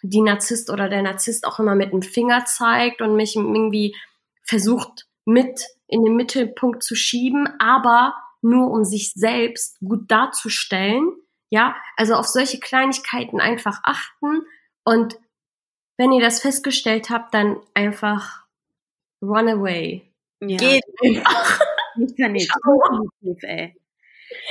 die 0.01 0.21
Narzisst 0.21 0.69
oder 0.69 0.89
der 0.89 1.01
Narzisst 1.01 1.47
auch 1.47 1.59
immer 1.59 1.75
mit 1.75 1.93
dem 1.93 2.01
Finger 2.01 2.43
zeigt 2.43 3.01
und 3.01 3.15
mich 3.15 3.37
irgendwie 3.37 3.95
versucht 4.43 5.07
mit 5.25 5.65
in 5.87 6.03
den 6.03 6.17
Mittelpunkt 6.17 6.83
zu 6.83 6.95
schieben, 6.95 7.47
aber 7.59 8.13
nur 8.41 8.71
um 8.71 8.83
sich 8.83 9.13
selbst 9.13 9.79
gut 9.79 10.11
darzustellen. 10.11 11.13
Ja, 11.53 11.75
also 11.97 12.15
auf 12.15 12.25
solche 12.27 12.59
Kleinigkeiten 12.59 13.39
einfach 13.39 13.79
achten 13.83 14.41
und 14.85 15.19
wenn 15.99 16.11
ihr 16.11 16.21
das 16.21 16.41
festgestellt 16.41 17.11
habt, 17.11 17.31
dann 17.35 17.57
einfach 17.75 18.45
run 19.21 19.47
away. 19.47 20.11
Ja. 20.41 20.57
Geht 20.57 20.83
einfach. 21.03 21.59
Nicht 21.95 22.17
ja 22.17 22.27
nicht. 22.27 22.49
Definitiv, 22.51 23.43
ey. 23.43 23.75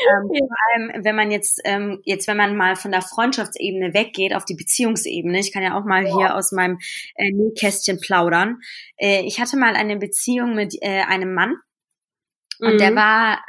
Ähm, 0.08 0.30
Ja. 0.32 0.46
Vor 0.46 0.56
allem, 0.74 1.04
wenn 1.04 1.16
man 1.16 1.30
jetzt, 1.32 1.60
ähm, 1.64 2.00
jetzt, 2.04 2.28
wenn 2.28 2.36
man 2.36 2.56
mal 2.56 2.76
von 2.76 2.92
der 2.92 3.02
Freundschaftsebene 3.02 3.94
weggeht 3.94 4.32
auf 4.36 4.44
die 4.44 4.54
Beziehungsebene, 4.54 5.40
ich 5.40 5.52
kann 5.52 5.64
ja 5.64 5.76
auch 5.76 5.84
mal 5.84 6.04
hier 6.06 6.36
aus 6.36 6.52
meinem 6.52 6.78
äh, 7.16 7.32
Nähkästchen 7.32 7.98
plaudern. 8.00 8.60
Äh, 8.96 9.22
ich 9.26 9.40
hatte 9.40 9.56
mal 9.56 9.74
eine 9.74 9.96
Beziehung 9.96 10.54
mit 10.54 10.76
äh, 10.82 11.02
einem 11.02 11.34
Mann 11.34 11.56
und 12.60 12.78
der 12.80 12.92
Mhm. 12.92 12.96
war 12.96 13.44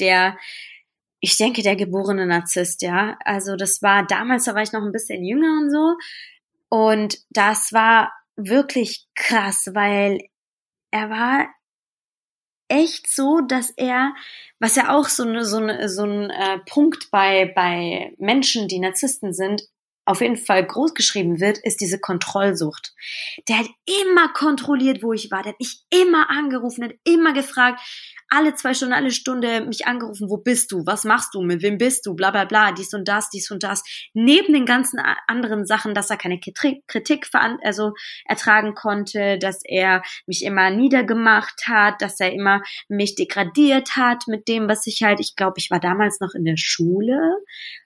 der, 0.00 0.38
ich 1.20 1.36
denke, 1.36 1.62
der 1.62 1.76
geborene 1.76 2.26
Narzisst, 2.26 2.82
ja. 2.82 3.16
Also 3.24 3.56
das 3.56 3.82
war 3.82 4.06
damals, 4.06 4.44
da 4.44 4.54
war 4.54 4.62
ich 4.62 4.72
noch 4.72 4.82
ein 4.82 4.92
bisschen 4.92 5.24
jünger 5.24 5.60
und 5.60 5.70
so. 5.70 5.96
Und 6.68 7.18
das 7.30 7.72
war 7.72 8.12
wirklich 8.36 9.06
krass, 9.14 9.70
weil 9.72 10.20
er 10.90 11.10
war 11.10 11.48
echt 12.68 13.08
so, 13.08 13.40
dass 13.40 13.70
er, 13.76 14.14
was 14.58 14.76
ja 14.76 14.94
auch 14.94 15.08
so 15.08 15.22
eine, 15.22 15.44
so 15.44 15.58
eine, 15.58 15.88
so 15.88 16.04
ein 16.04 16.30
äh, 16.30 16.58
Punkt 16.68 17.10
bei, 17.10 17.52
bei 17.54 18.14
Menschen, 18.18 18.68
die 18.68 18.80
Narzissten 18.80 19.32
sind, 19.32 19.62
auf 20.04 20.20
jeden 20.20 20.36
Fall 20.36 20.64
groß 20.64 20.94
geschrieben 20.94 21.40
wird, 21.40 21.58
ist 21.58 21.80
diese 21.80 21.98
Kontrollsucht. 21.98 22.94
Der 23.48 23.58
hat 23.58 23.66
immer 24.04 24.28
kontrolliert, 24.32 25.02
wo 25.02 25.12
ich 25.12 25.30
war. 25.32 25.42
Der 25.42 25.52
hat 25.52 25.60
mich 25.60 25.82
immer 25.90 26.30
angerufen, 26.30 26.84
hat 26.84 26.94
immer 27.04 27.32
gefragt, 27.32 27.80
alle 28.28 28.54
zwei 28.54 28.74
Stunden, 28.74 28.94
alle 28.94 29.10
Stunde 29.10 29.60
mich 29.62 29.86
angerufen, 29.86 30.28
wo 30.28 30.36
bist 30.36 30.72
du, 30.72 30.84
was 30.84 31.04
machst 31.04 31.34
du, 31.34 31.42
mit 31.42 31.62
wem 31.62 31.78
bist 31.78 32.06
du, 32.06 32.14
bla 32.14 32.30
bla 32.30 32.44
bla, 32.44 32.72
dies 32.72 32.92
und 32.94 33.06
das, 33.06 33.30
dies 33.30 33.50
und 33.50 33.62
das. 33.62 33.82
Neben 34.14 34.52
den 34.52 34.66
ganzen 34.66 35.00
anderen 35.26 35.66
Sachen, 35.66 35.94
dass 35.94 36.10
er 36.10 36.16
keine 36.16 36.40
Kritik, 36.40 37.28
also 37.62 37.92
ertragen 38.24 38.74
konnte, 38.74 39.38
dass 39.38 39.60
er 39.64 40.02
mich 40.26 40.44
immer 40.44 40.70
niedergemacht 40.70 41.66
hat, 41.66 42.02
dass 42.02 42.18
er 42.20 42.32
immer 42.32 42.62
mich 42.88 43.14
degradiert 43.14 43.96
hat 43.96 44.24
mit 44.26 44.48
dem, 44.48 44.68
was 44.68 44.86
ich 44.86 45.02
halt, 45.02 45.20
ich 45.20 45.36
glaube, 45.36 45.54
ich 45.58 45.70
war 45.70 45.80
damals 45.80 46.20
noch 46.20 46.34
in 46.34 46.44
der 46.44 46.56
Schule, 46.56 47.20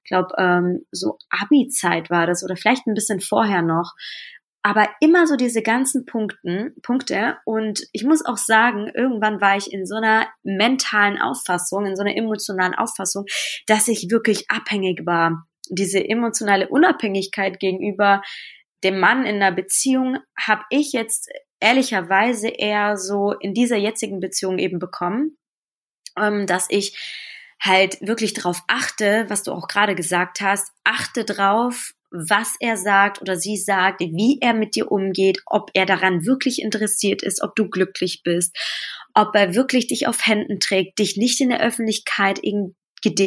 ich 0.03 0.09
glaube, 0.09 0.35
ähm, 0.39 0.87
so 0.91 1.19
Abi-Zeit 1.29 2.11
war 2.11 2.27
das 2.27 2.43
oder 2.43 2.57
vielleicht 2.57 2.87
ein 2.87 2.95
bisschen 2.95 3.21
vorher 3.21 3.63
noch. 3.63 3.95
Aber 4.63 4.89
immer 5.01 5.27
so 5.27 5.37
diese 5.37 5.63
ganzen 5.63 6.05
Punkten, 6.05 6.75
Punkte. 6.83 7.39
Und 7.45 7.83
ich 7.93 8.05
muss 8.05 8.25
auch 8.25 8.37
sagen, 8.37 8.91
irgendwann 8.95 9.41
war 9.41 9.57
ich 9.57 9.73
in 9.73 9.87
so 9.87 9.97
einer 9.97 10.27
mentalen 10.43 11.21
Auffassung, 11.21 11.87
in 11.87 11.97
so 11.97 12.03
einer 12.03 12.17
emotionalen 12.17 12.75
Auffassung, 12.75 13.25
dass 13.67 13.89
ich 13.89 14.11
wirklich 14.11 14.51
abhängig 14.51 15.07
war. 15.07 15.47
Diese 15.71 16.07
emotionale 16.07 16.69
Unabhängigkeit 16.69 17.59
gegenüber 17.59 18.23
dem 18.85 18.99
Mann 18.99 19.25
in 19.25 19.37
einer 19.37 19.53
Beziehung 19.53 20.19
habe 20.39 20.63
ich 20.71 20.93
jetzt 20.93 21.31
ehrlicherweise 21.61 22.49
eher 22.49 22.97
so 22.97 23.33
in 23.33 23.55
dieser 23.55 23.77
jetzigen 23.77 24.21
Beziehung 24.21 24.59
eben 24.59 24.79
bekommen, 24.79 25.37
ähm, 26.19 26.47
dass 26.47 26.67
ich 26.71 26.99
halt 27.63 28.01
wirklich 28.01 28.33
drauf 28.33 28.63
achte, 28.69 29.27
was 29.29 29.43
du 29.43 29.53
auch 29.53 29.69
gerade 29.69 29.95
gesagt 29.95 30.41
hast, 30.41 30.73
achte 30.83 31.25
drauf, 31.25 31.93
was 32.11 32.55
er 32.61 32.77
sagt 32.77 33.21
oder 33.21 33.37
sie 33.37 33.57
sagt, 33.57 34.01
wie 34.01 34.39
er 34.41 34.55
mit 34.55 34.75
dir 34.75 34.91
umgeht, 34.91 35.41
ob 35.47 35.71
er 35.75 35.87
daran 35.87 36.27
wirklich 36.27 36.61
interessiert 36.61 37.23
ist, 37.23 37.43
ob 37.43 37.55
du 37.55 37.69
glücklich 37.69 38.23
bist, 38.25 38.57
ob 39.15 39.35
er 39.35 39.55
wirklich 39.55 39.87
dich 39.87 40.07
auf 40.07 40.27
Händen 40.27 40.61
trägt, 40.61 40.99
dich 40.99 41.17
nicht 41.17 41.41
in 41.41 41.51
der 41.51 41.61
Öffentlichkeit 41.61 42.41
irgendwie 42.43 42.75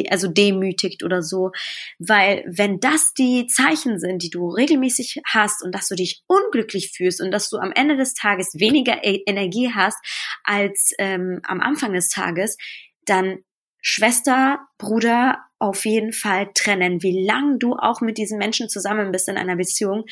also 0.08 0.28
demütigt 0.28 1.02
oder 1.02 1.20
so, 1.20 1.50
weil 1.98 2.44
wenn 2.46 2.78
das 2.78 3.12
die 3.14 3.46
Zeichen 3.46 3.98
sind, 3.98 4.22
die 4.22 4.30
du 4.30 4.48
regelmäßig 4.48 5.20
hast 5.26 5.64
und 5.64 5.74
dass 5.74 5.88
du 5.88 5.96
dich 5.96 6.22
unglücklich 6.28 6.92
fühlst 6.94 7.20
und 7.20 7.32
dass 7.32 7.50
du 7.50 7.56
am 7.56 7.72
Ende 7.74 7.96
des 7.96 8.14
Tages 8.14 8.54
weniger 8.54 9.02
E- 9.04 9.22
Energie 9.26 9.72
hast 9.74 9.98
als 10.44 10.92
ähm, 10.98 11.40
am 11.42 11.60
Anfang 11.60 11.92
des 11.92 12.08
Tages, 12.08 12.56
dann 13.04 13.40
Schwester, 13.86 14.60
Bruder 14.78 15.44
auf 15.58 15.84
jeden 15.84 16.14
Fall 16.14 16.50
trennen, 16.54 17.02
wie 17.02 17.22
lang 17.26 17.58
du 17.58 17.74
auch 17.74 18.00
mit 18.00 18.16
diesen 18.16 18.38
Menschen 18.38 18.70
zusammen 18.70 19.12
bist 19.12 19.28
in 19.28 19.36
einer 19.36 19.56
Beziehung. 19.56 20.04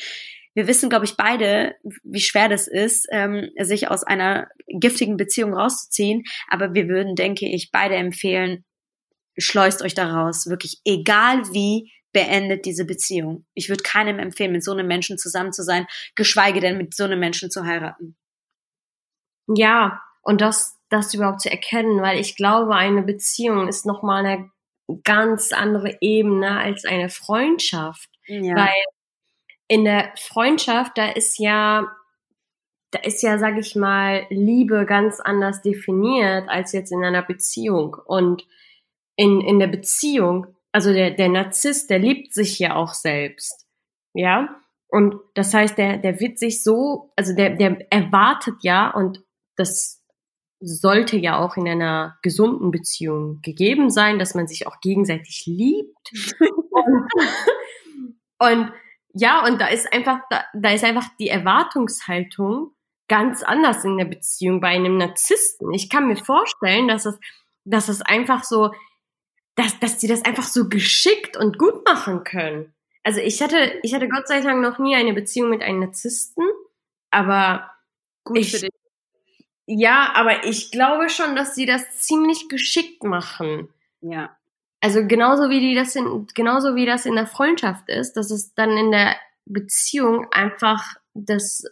Wir 0.53 0.67
wissen, 0.67 0.89
glaube 0.89 1.05
ich, 1.05 1.17
beide, 1.17 1.75
wie 2.03 2.19
schwer 2.19 2.49
das 2.49 2.67
ist, 2.67 3.07
ähm, 3.11 3.49
sich 3.57 3.89
aus 3.89 4.03
einer 4.03 4.47
giftigen 4.67 5.17
Beziehung 5.17 5.55
rauszuziehen. 5.55 6.23
Aber 6.49 6.75
wir 6.75 6.87
würden, 6.87 7.15
denke 7.15 7.47
ich, 7.47 7.71
beide 7.71 7.95
empfehlen, 7.95 8.63
schleust 9.39 9.81
euch 9.81 9.95
da 9.95 10.05
raus. 10.05 10.45
Wirklich, 10.45 10.79
egal 10.85 11.41
wie, 11.51 11.91
beendet 12.11 12.65
diese 12.65 12.85
Beziehung. 12.85 13.47
Ich 13.55 13.69
würde 13.69 13.81
keinem 13.81 14.19
empfehlen, 14.19 14.51
mit 14.51 14.63
so 14.63 14.71
einem 14.71 14.85
Menschen 14.85 15.17
zusammen 15.17 15.51
zu 15.51 15.63
sein, 15.63 15.87
geschweige 16.13 16.59
denn 16.59 16.77
mit 16.77 16.93
so 16.93 17.05
einem 17.05 17.19
Menschen 17.19 17.49
zu 17.49 17.65
heiraten. 17.65 18.15
Ja, 19.47 19.99
und 20.21 20.41
das, 20.41 20.77
das 20.93 21.13
überhaupt 21.13 21.41
zu 21.41 21.49
erkennen, 21.49 22.01
weil 22.01 22.19
ich 22.19 22.35
glaube, 22.35 22.75
eine 22.75 23.01
Beziehung 23.01 23.67
ist 23.67 23.85
nochmal 23.85 24.25
eine 24.25 24.51
ganz 25.03 25.51
andere 25.51 25.97
Ebene 26.01 26.57
als 26.59 26.85
eine 26.85 27.09
Freundschaft. 27.09 28.09
Ja. 28.27 28.55
Weil 28.55 28.83
in 29.67 29.85
der 29.85 30.13
Freundschaft, 30.17 30.97
da 30.97 31.09
ist 31.09 31.39
ja, 31.39 31.91
da 32.91 32.99
ist 32.99 33.23
ja, 33.23 33.39
sag 33.39 33.57
ich 33.57 33.75
mal, 33.75 34.27
Liebe 34.29 34.85
ganz 34.85 35.19
anders 35.19 35.61
definiert 35.63 36.47
als 36.47 36.73
jetzt 36.73 36.91
in 36.91 37.03
einer 37.03 37.23
Beziehung. 37.23 37.97
Und 38.05 38.45
in, 39.15 39.41
in 39.41 39.59
der 39.59 39.67
Beziehung, 39.67 40.47
also 40.71 40.93
der, 40.93 41.11
der 41.11 41.29
Narzisst, 41.29 41.89
der 41.89 41.99
liebt 41.99 42.33
sich 42.33 42.59
ja 42.59 42.75
auch 42.75 42.93
selbst. 42.93 43.67
Ja. 44.13 44.55
Und 44.87 45.15
das 45.33 45.55
heißt, 45.55 45.75
der, 45.77 45.97
der 45.97 46.19
wird 46.19 46.37
sich 46.37 46.63
so, 46.63 47.11
also 47.15 47.35
der, 47.35 47.55
der 47.55 47.91
erwartet 47.91 48.57
ja, 48.61 48.91
und 48.91 49.23
das 49.55 50.02
sollte 50.65 51.17
ja 51.17 51.39
auch 51.39 51.57
in 51.57 51.67
einer 51.67 52.17
gesunden 52.21 52.71
Beziehung 52.71 53.41
gegeben 53.41 53.89
sein, 53.89 54.17
dass 54.19 54.33
man 54.35 54.47
sich 54.47 54.65
auch 54.67 54.79
gegenseitig 54.81 55.43
liebt. 55.45 56.11
und, 56.69 57.07
und 58.39 58.71
ja, 59.13 59.45
und 59.45 59.61
da 59.61 59.67
ist 59.67 59.91
einfach, 59.93 60.19
da, 60.29 60.43
da 60.53 60.71
ist 60.71 60.83
einfach 60.83 61.05
die 61.19 61.27
Erwartungshaltung 61.29 62.71
ganz 63.07 63.43
anders 63.43 63.83
in 63.85 63.97
der 63.97 64.05
Beziehung 64.05 64.59
bei 64.61 64.69
einem 64.69 64.97
Narzissten. 64.97 65.71
Ich 65.73 65.89
kann 65.89 66.07
mir 66.07 66.15
vorstellen, 66.15 66.87
dass 66.87 67.05
es, 67.05 67.19
dass 67.63 67.89
es 67.89 68.01
einfach 68.01 68.43
so, 68.43 68.71
dass, 69.55 69.79
dass 69.79 69.97
die 69.97 70.07
das 70.07 70.25
einfach 70.25 70.45
so 70.45 70.67
geschickt 70.67 71.37
und 71.37 71.59
gut 71.59 71.85
machen 71.85 72.23
können. 72.23 72.73
Also 73.03 73.19
ich 73.19 73.41
hatte, 73.41 73.79
ich 73.83 73.93
hatte 73.93 74.07
Gott 74.07 74.27
sei 74.27 74.39
Dank 74.41 74.61
noch 74.61 74.79
nie 74.79 74.95
eine 74.95 75.13
Beziehung 75.13 75.49
mit 75.49 75.61
einem 75.61 75.81
Narzissten, 75.81 76.43
aber 77.11 77.69
Gut 78.23 78.37
ich- 78.39 78.51
für 78.51 78.59
dich. 78.61 78.69
Ja, 79.65 80.11
aber 80.15 80.45
ich 80.45 80.71
glaube 80.71 81.09
schon, 81.09 81.35
dass 81.35 81.55
sie 81.55 81.65
das 81.65 81.97
ziemlich 81.97 82.49
geschickt 82.49 83.03
machen. 83.03 83.69
Ja. 84.01 84.37
Also 84.81 85.07
genauso 85.07 85.49
wie 85.49 85.61
die 85.61 85.75
das 85.75 85.95
in, 85.95 86.27
genauso 86.35 86.75
wie 86.75 86.85
das 86.85 87.05
in 87.05 87.15
der 87.15 87.27
Freundschaft 87.27 87.89
ist, 87.89 88.13
dass 88.13 88.31
es 88.31 88.53
dann 88.53 88.71
in 88.77 88.91
der 88.91 89.15
Beziehung 89.45 90.27
einfach 90.31 90.95
das 91.13 91.63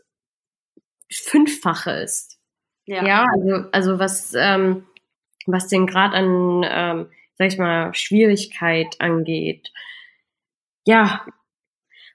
Fünffache 1.12 1.92
ist. 1.92 2.40
Ja. 2.86 3.06
Ja, 3.06 3.26
also, 3.34 3.70
also 3.72 4.00
was, 4.00 4.34
ähm, 4.36 4.88
was 5.46 5.68
den 5.68 5.88
Grad 5.88 6.14
an, 6.14 6.64
ähm, 6.66 7.12
sag 7.36 7.48
ich 7.48 7.58
mal, 7.58 7.94
Schwierigkeit 7.94 8.96
angeht. 9.00 9.72
Ja, 10.86 11.26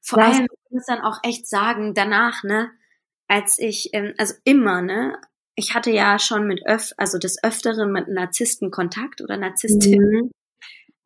Vor 0.03 0.23
allem, 0.23 0.45
ich 0.47 0.71
muss 0.71 0.87
dann 0.87 1.01
auch 1.01 1.19
echt 1.23 1.47
sagen, 1.49 1.95
danach, 1.95 2.43
ne, 2.45 2.71
als 3.29 3.59
ich, 3.59 3.91
ähm, 3.93 4.15
also 4.19 4.35
immer, 4.45 4.83
ne, 4.83 5.21
ich 5.57 5.75
hatte 5.75 5.91
ja 5.91 6.19
schon 6.19 6.47
mit 6.47 6.61
öf, 6.69 6.93
also 6.99 7.19
des 7.19 7.43
Öfteren 7.43 7.91
mit 7.91 8.09
Narzissten 8.09 8.71
Kontakt 8.71 9.23
oder 9.23 9.37
Narzisstin. 9.39 10.01
Mhm. 10.01 10.31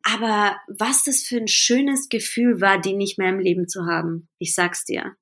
Aber 0.03 0.57
was 0.67 1.03
das 1.05 1.23
für 1.23 1.37
ein 1.37 1.47
schönes 1.47 2.09
Gefühl 2.09 2.59
war, 2.59 2.79
die 2.79 2.93
nicht 2.93 3.17
mehr 3.17 3.29
im 3.29 3.39
Leben 3.39 3.67
zu 3.67 3.85
haben. 3.85 4.27
Ich 4.39 4.53
sag's 4.53 4.83
dir. 4.83 5.15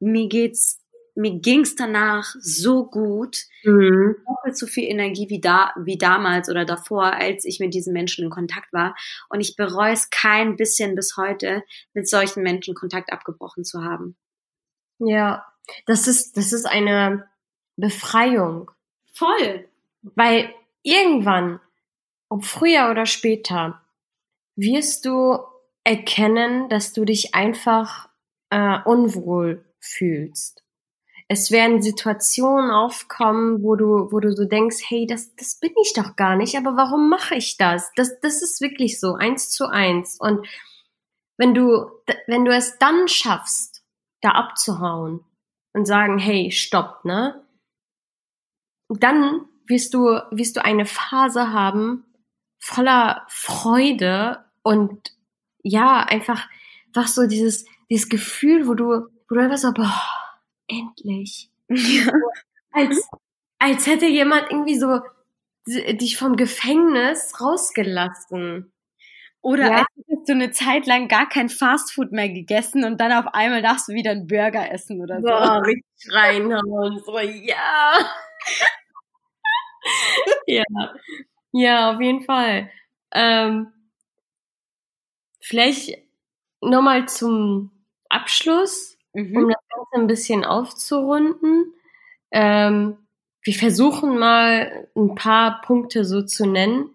Mir 0.00 0.28
geht's, 0.28 0.80
mir 1.14 1.38
ging's 1.38 1.76
danach 1.76 2.34
so 2.40 2.86
gut, 2.86 3.36
Mhm. 3.62 4.16
doppelt 4.26 4.56
so 4.58 4.66
viel 4.66 4.84
Energie 4.84 5.28
wie 5.28 5.40
da, 5.40 5.72
wie 5.76 5.96
damals 5.98 6.48
oder 6.48 6.64
davor, 6.64 7.04
als 7.12 7.44
ich 7.44 7.60
mit 7.60 7.72
diesen 7.72 7.92
Menschen 7.92 8.24
in 8.24 8.30
Kontakt 8.30 8.72
war. 8.72 8.96
Und 9.28 9.40
ich 9.40 9.54
bereue 9.54 9.92
es 9.92 10.10
kein 10.10 10.56
bisschen 10.56 10.94
bis 10.94 11.16
heute, 11.16 11.62
mit 11.94 12.08
solchen 12.08 12.42
Menschen 12.42 12.74
Kontakt 12.74 13.12
abgebrochen 13.12 13.64
zu 13.64 13.84
haben. 13.84 14.16
Ja, 14.98 15.44
das 15.86 16.08
ist, 16.08 16.36
das 16.36 16.52
ist 16.52 16.66
eine 16.66 17.28
Befreiung. 17.76 18.70
Voll. 19.12 19.68
Weil 20.02 20.52
irgendwann, 20.82 21.60
ob 22.28 22.44
früher 22.44 22.90
oder 22.90 23.06
später, 23.06 23.82
wirst 24.56 25.04
du 25.04 25.38
erkennen, 25.84 26.68
dass 26.68 26.92
du 26.92 27.04
dich 27.04 27.34
einfach 27.34 28.08
äh, 28.50 28.78
unwohl 28.84 29.64
fühlst. 29.78 30.64
Es 31.28 31.50
werden 31.50 31.82
Situationen 31.82 32.70
aufkommen, 32.70 33.62
wo 33.62 33.74
du, 33.74 34.12
wo 34.12 34.20
du 34.20 34.32
so 34.32 34.44
denkst, 34.44 34.76
hey, 34.88 35.06
das, 35.06 35.34
das 35.34 35.58
bin 35.58 35.72
ich 35.82 35.92
doch 35.92 36.14
gar 36.14 36.36
nicht, 36.36 36.56
aber 36.56 36.76
warum 36.76 37.08
mache 37.08 37.34
ich 37.34 37.56
das? 37.56 37.90
Das, 37.96 38.20
das 38.20 38.42
ist 38.42 38.60
wirklich 38.60 39.00
so, 39.00 39.14
eins 39.14 39.50
zu 39.50 39.66
eins. 39.66 40.18
Und 40.20 40.46
wenn 41.36 41.52
du, 41.52 41.90
wenn 42.26 42.44
du 42.44 42.52
es 42.54 42.78
dann 42.78 43.08
schaffst, 43.08 43.82
da 44.20 44.30
abzuhauen 44.30 45.24
und 45.72 45.84
sagen, 45.86 46.18
hey, 46.18 46.50
stopp, 46.52 47.04
ne? 47.04 47.44
Dann 48.88 49.42
wirst 49.66 49.94
du, 49.94 50.20
wirst 50.30 50.56
du 50.56 50.64
eine 50.64 50.86
Phase 50.86 51.52
haben 51.52 52.04
voller 52.58 53.24
Freude 53.28 54.44
und 54.62 55.12
ja, 55.62 56.00
einfach, 56.00 56.48
was 56.94 57.14
so 57.14 57.26
dieses, 57.26 57.64
dieses 57.90 58.08
Gefühl, 58.08 58.66
wo 58.66 58.74
du, 58.74 59.08
wo 59.28 59.34
du 59.34 59.40
einfach 59.40 59.58
so, 59.58 59.72
boah, 59.72 60.02
endlich. 60.68 61.50
Ja. 61.68 62.12
Als, 62.72 63.08
als 63.58 63.86
hätte 63.86 64.06
jemand 64.06 64.50
irgendwie 64.50 64.78
so 64.78 65.00
dich 65.66 66.16
vom 66.16 66.36
Gefängnis 66.36 67.40
rausgelassen. 67.40 68.72
Oder 69.40 69.70
ja. 69.70 69.76
als 69.78 69.86
hättest 69.96 70.28
du 70.28 70.32
eine 70.32 70.50
Zeit 70.50 70.86
lang 70.86 71.08
gar 71.08 71.28
kein 71.28 71.48
Fastfood 71.48 72.12
mehr 72.12 72.28
gegessen 72.28 72.84
und 72.84 73.00
dann 73.00 73.12
auf 73.12 73.32
einmal 73.32 73.62
darfst 73.62 73.88
du 73.88 73.92
wieder 73.92 74.10
einen 74.10 74.26
Burger 74.26 74.70
essen 74.70 75.00
oder 75.00 75.20
so. 75.20 75.28
So, 75.28 75.60
richtig 75.60 76.12
reinhauen. 76.12 77.00
So, 77.04 77.18
ja. 77.18 77.92
ja. 80.46 80.64
Ja, 81.52 81.94
auf 81.94 82.00
jeden 82.00 82.22
Fall. 82.22 82.70
Ähm, 83.12 83.72
vielleicht 85.40 85.98
nochmal 86.60 87.08
zum 87.08 87.70
Abschluss, 88.08 88.98
mhm. 89.14 89.36
um 89.36 89.48
das 89.48 89.62
Ganze 89.68 90.02
ein 90.02 90.06
bisschen 90.06 90.44
aufzurunden. 90.44 91.72
Ähm, 92.30 92.98
wir 93.42 93.54
versuchen 93.54 94.18
mal 94.18 94.88
ein 94.96 95.14
paar 95.14 95.60
Punkte 95.62 96.04
so 96.04 96.22
zu 96.22 96.46
nennen, 96.46 96.90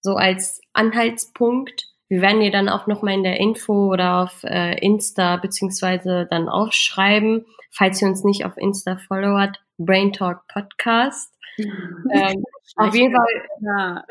so 0.00 0.16
als 0.16 0.60
Anhaltspunkt. 0.72 1.88
Wir 2.08 2.22
werden 2.22 2.40
dir 2.40 2.50
dann 2.50 2.68
auch 2.68 2.86
nochmal 2.86 3.14
in 3.14 3.22
der 3.22 3.38
Info 3.38 3.92
oder 3.92 4.22
auf 4.22 4.42
äh, 4.42 4.78
Insta 4.84 5.36
beziehungsweise 5.36 6.26
dann 6.28 6.48
aufschreiben, 6.48 7.44
falls 7.70 8.02
ihr 8.02 8.08
uns 8.08 8.24
nicht 8.24 8.44
auf 8.44 8.56
Insta 8.56 8.96
followert, 8.96 9.62
Brain 9.78 10.12
Talk 10.12 10.48
Podcast. 10.48 11.32
ähm, 12.12 12.44
auf 12.76 12.94
jeden 12.94 13.14
Fall. 13.14 13.48
Ja. 13.60 14.04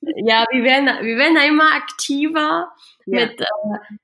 ja, 0.00 0.44
wir 0.50 0.64
werden, 0.64 0.86
wir 1.04 1.16
werden 1.16 1.34
da 1.34 1.44
immer 1.44 1.74
aktiver. 1.74 2.68
Ja. 3.06 3.26
Mit, 3.26 3.40
äh, 3.40 3.44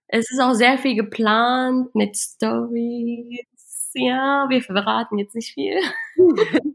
es 0.09 0.31
ist 0.31 0.41
auch 0.41 0.55
sehr 0.55 0.79
viel 0.79 0.97
geplant 0.97 1.95
mit 1.95 2.17
Stories. 2.17 3.47
Ja, 3.95 4.47
wir 4.49 4.63
verraten 4.63 5.19
jetzt 5.19 5.35
nicht 5.35 5.55
viel. 5.55 5.79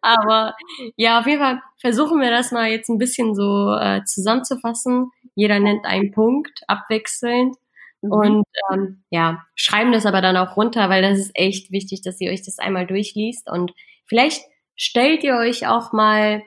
Aber 0.00 0.54
ja, 0.96 1.20
auf 1.20 1.26
jeden 1.26 1.42
Fall 1.42 1.60
versuchen 1.80 2.20
wir 2.20 2.30
das 2.30 2.52
mal 2.52 2.70
jetzt 2.70 2.88
ein 2.88 2.98
bisschen 2.98 3.34
so 3.34 3.74
äh, 3.74 4.02
zusammenzufassen. 4.04 5.10
Jeder 5.34 5.60
nennt 5.60 5.84
einen 5.84 6.12
Punkt, 6.12 6.62
abwechselnd. 6.66 7.56
Mhm. 8.00 8.12
Und 8.12 8.46
ähm, 8.72 9.02
ja, 9.10 9.44
schreiben 9.54 9.92
das 9.92 10.06
aber 10.06 10.20
dann 10.20 10.36
auch 10.36 10.56
runter, 10.56 10.88
weil 10.88 11.02
das 11.02 11.18
ist 11.18 11.32
echt 11.34 11.70
wichtig, 11.70 12.02
dass 12.02 12.20
ihr 12.20 12.30
euch 12.30 12.42
das 12.42 12.58
einmal 12.58 12.86
durchliest. 12.86 13.50
Und 13.50 13.72
vielleicht 14.06 14.42
stellt 14.78 15.24
ihr 15.24 15.36
euch 15.36 15.66
auch 15.66 15.92
mal 15.92 16.42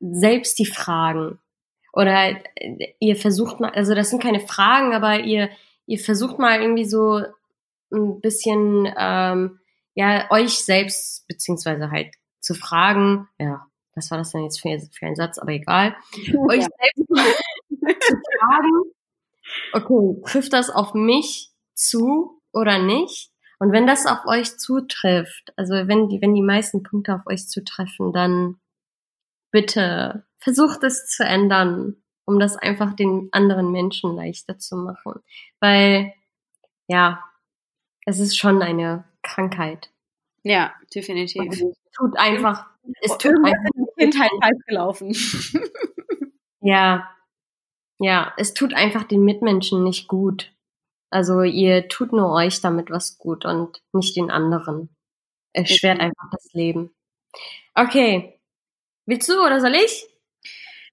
selbst 0.00 0.58
die 0.58 0.66
Fragen. 0.66 1.40
Oder 1.92 2.36
äh, 2.54 2.94
ihr 3.00 3.16
versucht 3.16 3.58
mal, 3.58 3.70
also 3.70 3.94
das 3.94 4.10
sind 4.10 4.22
keine 4.22 4.40
Fragen, 4.40 4.94
aber 4.94 5.20
ihr, 5.20 5.50
ihr 5.86 5.98
versucht 5.98 6.38
mal 6.38 6.60
irgendwie 6.60 6.84
so 6.84 7.22
ein 7.92 8.20
bisschen, 8.20 8.88
ähm, 8.96 9.58
ja, 9.94 10.30
euch 10.30 10.64
selbst, 10.64 11.26
beziehungsweise 11.26 11.90
halt 11.90 12.14
zu 12.38 12.54
fragen, 12.54 13.28
ja, 13.38 13.66
was 13.94 14.10
war 14.10 14.18
das 14.18 14.30
denn 14.30 14.44
jetzt 14.44 14.60
für, 14.60 14.78
für 14.92 15.06
ein 15.06 15.16
Satz, 15.16 15.38
aber 15.38 15.52
egal, 15.52 15.96
euch 16.48 16.64
selbst 16.64 18.06
zu 18.06 18.16
fragen, 18.38 18.92
okay, 19.72 20.22
trifft 20.26 20.52
das 20.52 20.70
auf 20.70 20.94
mich 20.94 21.50
zu 21.74 22.40
oder 22.52 22.78
nicht? 22.78 23.32
Und 23.60 23.72
wenn 23.72 23.86
das 23.86 24.06
auf 24.06 24.24
euch 24.26 24.58
zutrifft, 24.58 25.52
also 25.56 25.74
wenn 25.74 26.08
die, 26.08 26.20
wenn 26.22 26.34
die 26.34 26.42
meisten 26.42 26.82
Punkte 26.82 27.14
auf 27.14 27.26
euch 27.26 27.46
zutreffen, 27.46 28.12
dann 28.12 28.58
bitte 29.52 30.24
versucht 30.38 30.82
es 30.82 31.06
zu 31.06 31.24
ändern, 31.24 31.96
um 32.24 32.40
das 32.40 32.56
einfach 32.56 32.94
den 32.94 33.28
anderen 33.32 33.70
Menschen 33.70 34.16
leichter 34.16 34.58
zu 34.58 34.76
machen. 34.76 35.20
Weil, 35.60 36.14
ja, 36.88 37.22
es 38.06 38.18
ist 38.18 38.38
schon 38.38 38.62
eine 38.62 39.04
Krankheit. 39.22 39.90
Ja, 40.42 40.72
definitiv. 40.94 41.42
Und 41.42 41.52
es 41.52 41.76
tut 41.94 42.16
einfach, 42.16 42.66
es 43.02 43.18
tut 43.18 43.36
einfach. 43.44 43.70
Kindheit 43.98 44.30
falsch 44.40 44.64
gelaufen. 44.66 45.14
ja, 46.60 47.10
ja, 47.98 48.32
es 48.38 48.54
tut 48.54 48.72
einfach 48.72 49.04
den 49.04 49.22
Mitmenschen 49.22 49.84
nicht 49.84 50.08
gut. 50.08 50.50
Also 51.10 51.42
ihr 51.42 51.88
tut 51.88 52.12
nur 52.12 52.32
euch 52.32 52.60
damit 52.60 52.90
was 52.90 53.18
gut 53.18 53.44
und 53.44 53.82
nicht 53.92 54.16
den 54.16 54.30
anderen. 54.30 54.94
Es 55.52 55.70
schwert 55.70 56.00
einfach 56.00 56.30
das 56.30 56.52
Leben. 56.52 56.94
Okay. 57.74 58.38
Willst 59.06 59.28
du 59.28 59.44
oder 59.44 59.60
soll 59.60 59.74
ich? 59.74 60.06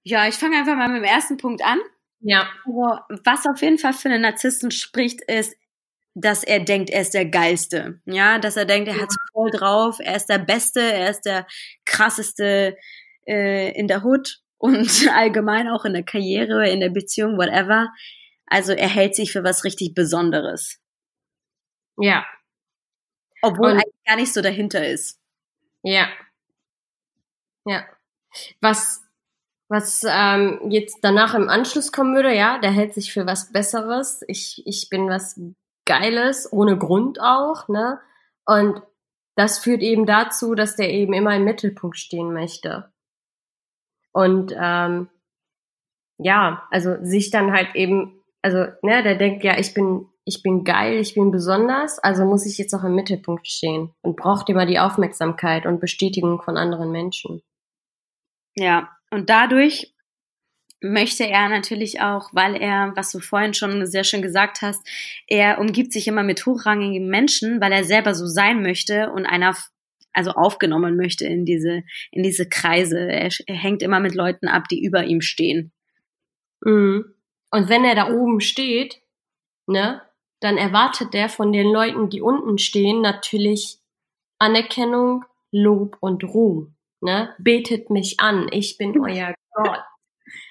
Ja, 0.02 0.26
ich 0.26 0.34
fange 0.34 0.56
einfach 0.56 0.76
mal 0.76 0.88
mit 0.88 0.98
dem 0.98 1.04
ersten 1.04 1.36
Punkt 1.36 1.62
an. 1.64 1.78
Ja. 2.20 2.48
Also, 2.66 3.20
was 3.24 3.46
auf 3.46 3.62
jeden 3.62 3.78
Fall 3.78 3.92
für 3.92 4.08
einen 4.08 4.22
Narzissten 4.22 4.70
spricht, 4.70 5.20
ist, 5.22 5.54
dass 6.14 6.42
er 6.42 6.60
denkt, 6.60 6.90
er 6.90 7.02
ist 7.02 7.14
der 7.14 7.26
Geilste. 7.26 8.00
Ja, 8.04 8.38
dass 8.38 8.56
er 8.56 8.64
denkt, 8.64 8.88
er 8.88 8.96
ja. 8.96 9.02
hat's 9.02 9.16
voll 9.32 9.50
drauf, 9.50 9.98
er 10.00 10.16
ist 10.16 10.26
der 10.26 10.38
Beste, 10.38 10.80
er 10.80 11.10
ist 11.10 11.22
der 11.22 11.46
krasseste 11.84 12.76
äh, 13.26 13.70
in 13.78 13.86
der 13.86 14.04
Hood 14.04 14.40
und 14.56 15.08
allgemein 15.14 15.68
auch 15.68 15.84
in 15.84 15.92
der 15.92 16.02
Karriere, 16.02 16.68
in 16.68 16.80
der 16.80 16.90
Beziehung, 16.90 17.36
whatever. 17.36 17.88
Also 18.48 18.72
er 18.72 18.88
hält 18.88 19.14
sich 19.14 19.32
für 19.32 19.44
was 19.44 19.64
richtig 19.64 19.94
Besonderes. 19.94 20.80
Ja. 21.96 22.26
Obwohl 23.42 23.72
und, 23.72 23.74
eigentlich 23.74 24.04
gar 24.06 24.16
nicht 24.16 24.32
so 24.32 24.40
dahinter 24.40 24.86
ist. 24.86 25.20
Ja. 25.82 26.08
Ja. 27.64 27.84
Was, 28.60 29.02
was 29.68 30.04
ähm, 30.08 30.70
jetzt 30.70 30.98
danach 31.02 31.34
im 31.34 31.48
Anschluss 31.48 31.92
kommen 31.92 32.14
würde, 32.14 32.34
ja, 32.34 32.58
der 32.58 32.70
hält 32.70 32.94
sich 32.94 33.12
für 33.12 33.26
was 33.26 33.52
Besseres. 33.52 34.22
Ich, 34.26 34.62
ich 34.66 34.88
bin 34.88 35.08
was 35.08 35.40
Geiles, 35.84 36.52
ohne 36.52 36.78
Grund 36.78 37.20
auch, 37.20 37.68
ne? 37.68 38.00
Und 38.44 38.82
das 39.36 39.58
führt 39.58 39.82
eben 39.82 40.04
dazu, 40.04 40.54
dass 40.54 40.76
der 40.76 40.90
eben 40.90 41.12
immer 41.12 41.36
im 41.36 41.44
Mittelpunkt 41.44 41.96
stehen 41.96 42.32
möchte. 42.32 42.92
Und 44.12 44.52
ähm, 44.56 45.08
ja, 46.18 46.66
also 46.70 46.96
sich 47.02 47.30
dann 47.30 47.52
halt 47.52 47.74
eben, 47.74 48.17
also, 48.42 48.58
ne, 48.82 49.02
der 49.02 49.16
denkt, 49.16 49.44
ja, 49.44 49.58
ich 49.58 49.74
bin, 49.74 50.06
ich 50.24 50.42
bin 50.42 50.64
geil, 50.64 50.98
ich 50.98 51.14
bin 51.14 51.30
besonders, 51.30 51.98
also 51.98 52.24
muss 52.24 52.46
ich 52.46 52.58
jetzt 52.58 52.74
auch 52.74 52.84
im 52.84 52.94
Mittelpunkt 52.94 53.48
stehen 53.48 53.90
und 54.02 54.16
braucht 54.16 54.48
immer 54.48 54.66
die 54.66 54.78
Aufmerksamkeit 54.78 55.66
und 55.66 55.80
Bestätigung 55.80 56.40
von 56.42 56.56
anderen 56.56 56.92
Menschen. 56.92 57.42
Ja, 58.54 58.90
und 59.10 59.30
dadurch 59.30 59.94
möchte 60.80 61.26
er 61.26 61.48
natürlich 61.48 62.00
auch, 62.00 62.30
weil 62.32 62.54
er, 62.54 62.92
was 62.94 63.10
du 63.10 63.20
vorhin 63.20 63.54
schon 63.54 63.86
sehr 63.86 64.04
schön 64.04 64.22
gesagt 64.22 64.62
hast, 64.62 64.86
er 65.26 65.58
umgibt 65.58 65.92
sich 65.92 66.06
immer 66.06 66.22
mit 66.22 66.44
hochrangigen 66.46 67.08
Menschen, 67.08 67.60
weil 67.60 67.72
er 67.72 67.84
selber 67.84 68.14
so 68.14 68.26
sein 68.26 68.62
möchte 68.62 69.10
und 69.10 69.26
einer 69.26 69.56
also 70.12 70.32
aufgenommen 70.32 70.96
möchte 70.96 71.26
in 71.26 71.44
diese 71.44 71.82
in 72.10 72.22
diese 72.22 72.48
Kreise. 72.48 72.98
Er, 72.98 73.30
er 73.46 73.54
hängt 73.54 73.82
immer 73.82 74.00
mit 74.00 74.14
Leuten 74.14 74.48
ab, 74.48 74.64
die 74.70 74.84
über 74.84 75.04
ihm 75.04 75.20
stehen. 75.20 75.72
Mhm. 76.64 77.14
Und 77.50 77.68
wenn 77.68 77.84
er 77.84 77.94
da 77.94 78.10
oben 78.10 78.40
steht, 78.40 79.00
ne, 79.66 80.02
dann 80.40 80.56
erwartet 80.56 81.14
er 81.14 81.28
von 81.28 81.52
den 81.52 81.72
Leuten, 81.72 82.10
die 82.10 82.22
unten 82.22 82.58
stehen, 82.58 83.00
natürlich 83.00 83.78
Anerkennung, 84.38 85.24
Lob 85.50 85.96
und 86.00 86.24
Ruhm. 86.24 86.74
Ne? 87.00 87.34
Betet 87.38 87.90
mich 87.90 88.20
an, 88.20 88.48
ich 88.52 88.76
bin 88.76 88.98
euer 89.00 89.34
Gott. 89.52 89.82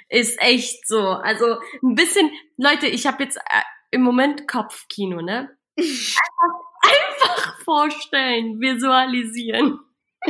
Ist 0.09 0.41
echt 0.41 0.87
so. 0.87 1.01
Also 1.01 1.59
ein 1.83 1.95
bisschen, 1.95 2.31
Leute, 2.57 2.87
ich 2.87 3.05
habe 3.05 3.23
jetzt 3.23 3.37
äh, 3.37 3.61
im 3.91 4.01
Moment 4.01 4.47
Kopfkino, 4.47 5.21
ne? 5.21 5.55
Einfach, 5.77 6.57
einfach 6.83 7.59
vorstellen, 7.63 8.59
visualisieren. 8.59 9.79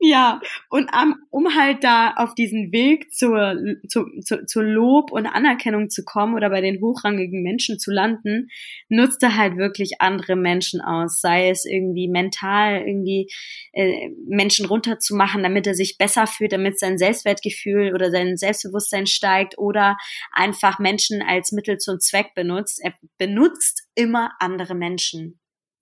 Ja, 0.00 0.40
und 0.70 0.90
um, 1.30 1.56
halt 1.56 1.82
da 1.82 2.14
auf 2.14 2.36
diesen 2.36 2.70
Weg 2.70 3.12
zur, 3.12 3.56
zu, 3.88 4.06
zu, 4.22 4.46
zur 4.46 4.62
Lob 4.62 5.10
und 5.10 5.26
Anerkennung 5.26 5.90
zu 5.90 6.04
kommen 6.04 6.36
oder 6.36 6.50
bei 6.50 6.60
den 6.60 6.80
hochrangigen 6.80 7.42
Menschen 7.42 7.80
zu 7.80 7.90
landen, 7.90 8.48
nutzt 8.88 9.24
er 9.24 9.36
halt 9.36 9.56
wirklich 9.56 10.00
andere 10.00 10.36
Menschen 10.36 10.80
aus, 10.80 11.20
sei 11.20 11.50
es 11.50 11.64
irgendwie 11.64 12.06
mental 12.06 12.86
irgendwie 12.86 13.28
äh, 13.72 14.10
Menschen 14.24 14.66
runterzumachen, 14.66 15.42
damit 15.42 15.66
er 15.66 15.74
sich 15.74 15.98
besser 15.98 16.28
fühlt, 16.28 16.52
damit 16.52 16.78
sein 16.78 16.96
Selbstwertgefühl 16.96 17.92
oder 17.92 18.12
sein 18.12 18.36
Selbstbewusstsein 18.36 19.06
steigt 19.06 19.58
oder 19.58 19.96
einfach 20.30 20.78
Menschen 20.78 21.22
als 21.22 21.50
Mittel 21.50 21.78
zum 21.78 21.98
Zweck 21.98 22.34
benutzt. 22.36 22.80
Er 22.84 22.94
benutzt 23.18 23.88
immer 23.96 24.30
andere 24.38 24.76
Menschen. 24.76 25.40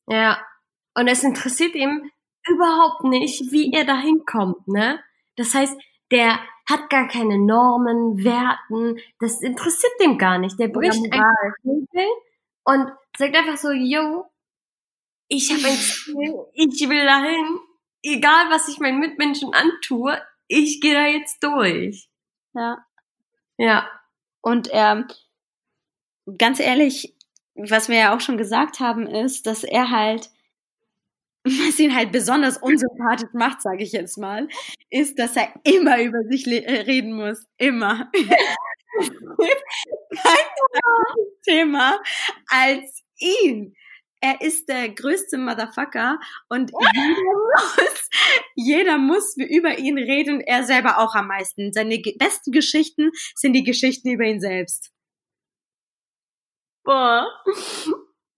Ja, 0.09 0.41
und 0.95 1.07
es 1.09 1.23
interessiert 1.23 1.75
ihn 1.75 2.11
überhaupt 2.49 3.05
nicht, 3.05 3.53
wie 3.53 3.73
er 3.73 3.85
dahin 3.85 4.25
kommt, 4.25 4.69
ne? 4.69 5.01
Das 5.37 5.55
heißt, 5.55 5.77
der 6.11 6.39
hat 6.69 6.91
gar 6.91 7.09
keine 7.09 7.39
Normen, 7.39 8.25
Werten, 8.25 8.99
das 9.21 9.41
interessiert 9.41 9.93
dem 10.01 10.19
gar 10.19 10.39
nicht. 10.39 10.59
Der 10.59 10.69
bricht 10.69 11.03
einfach 11.13 11.55
Regeln 11.65 12.11
und 12.65 12.93
sagt 13.17 13.37
einfach 13.37 13.57
so, 13.57 13.71
yo, 13.71 14.27
ich 15.29 15.51
habe 15.51 15.67
ein 15.67 15.77
Ziel, 15.77 16.35
ich 16.55 16.89
will 16.89 17.05
dahin, 17.05 17.59
egal 18.03 18.51
was 18.51 18.69
ich 18.69 18.79
meinen 18.79 18.99
Mitmenschen 18.99 19.53
antue, 19.55 20.21
ich 20.49 20.81
gehe 20.81 20.95
da 20.95 21.07
jetzt 21.07 21.43
durch. 21.43 22.09
Ja. 22.55 22.85
Ja. 23.59 23.89
Und 24.41 24.69
ähm, 24.73 25.07
ganz 26.39 26.61
ehrlich, 26.61 27.17
was 27.55 27.89
wir 27.89 27.97
ja 27.97 28.17
auch 28.17 28.21
schon 28.21 28.39
gesagt 28.39 28.81
haben, 28.81 29.07
ist, 29.07 29.47
dass 29.47 29.65
er 29.65 29.91
halt 29.91 30.31
was 31.47 31.79
ihn 31.79 31.95
halt 31.95 32.13
besonders 32.13 32.59
unsympathisch 32.59 33.33
macht, 33.33 33.63
sage 33.63 33.83
ich 33.83 33.93
jetzt 33.93 34.19
mal, 34.19 34.49
ist, 34.91 35.19
dass 35.19 35.37
er 35.37 35.49
immer 35.65 36.03
über 36.03 36.23
sich 36.29 36.47
äh, 36.47 36.83
reden 36.83 37.13
muss. 37.15 37.45
Immer. 37.57 38.11
Kein 40.13 40.47
Thema 41.45 42.01
als 42.49 43.05
ihn. 43.19 43.75
Er 44.21 44.41
ist 44.41 44.69
der 44.69 44.89
größte 44.89 45.39
Motherfucker 45.39 46.19
und 46.49 46.73
jeder 46.95 47.39
muss, 47.77 48.11
jeder 48.55 48.99
muss 48.99 49.37
über 49.37 49.79
ihn 49.79 49.99
reden, 49.99 50.41
er 50.41 50.65
selber 50.65 50.99
auch 50.99 51.15
am 51.15 51.29
meisten. 51.29 51.73
Seine 51.73 52.01
besten 52.19 52.51
Geschichten 52.51 53.11
sind 53.35 53.53
die 53.53 53.63
Geschichten 53.63 54.09
über 54.09 54.25
ihn 54.25 54.41
selbst. 54.41 54.91
Boah. 56.83 57.27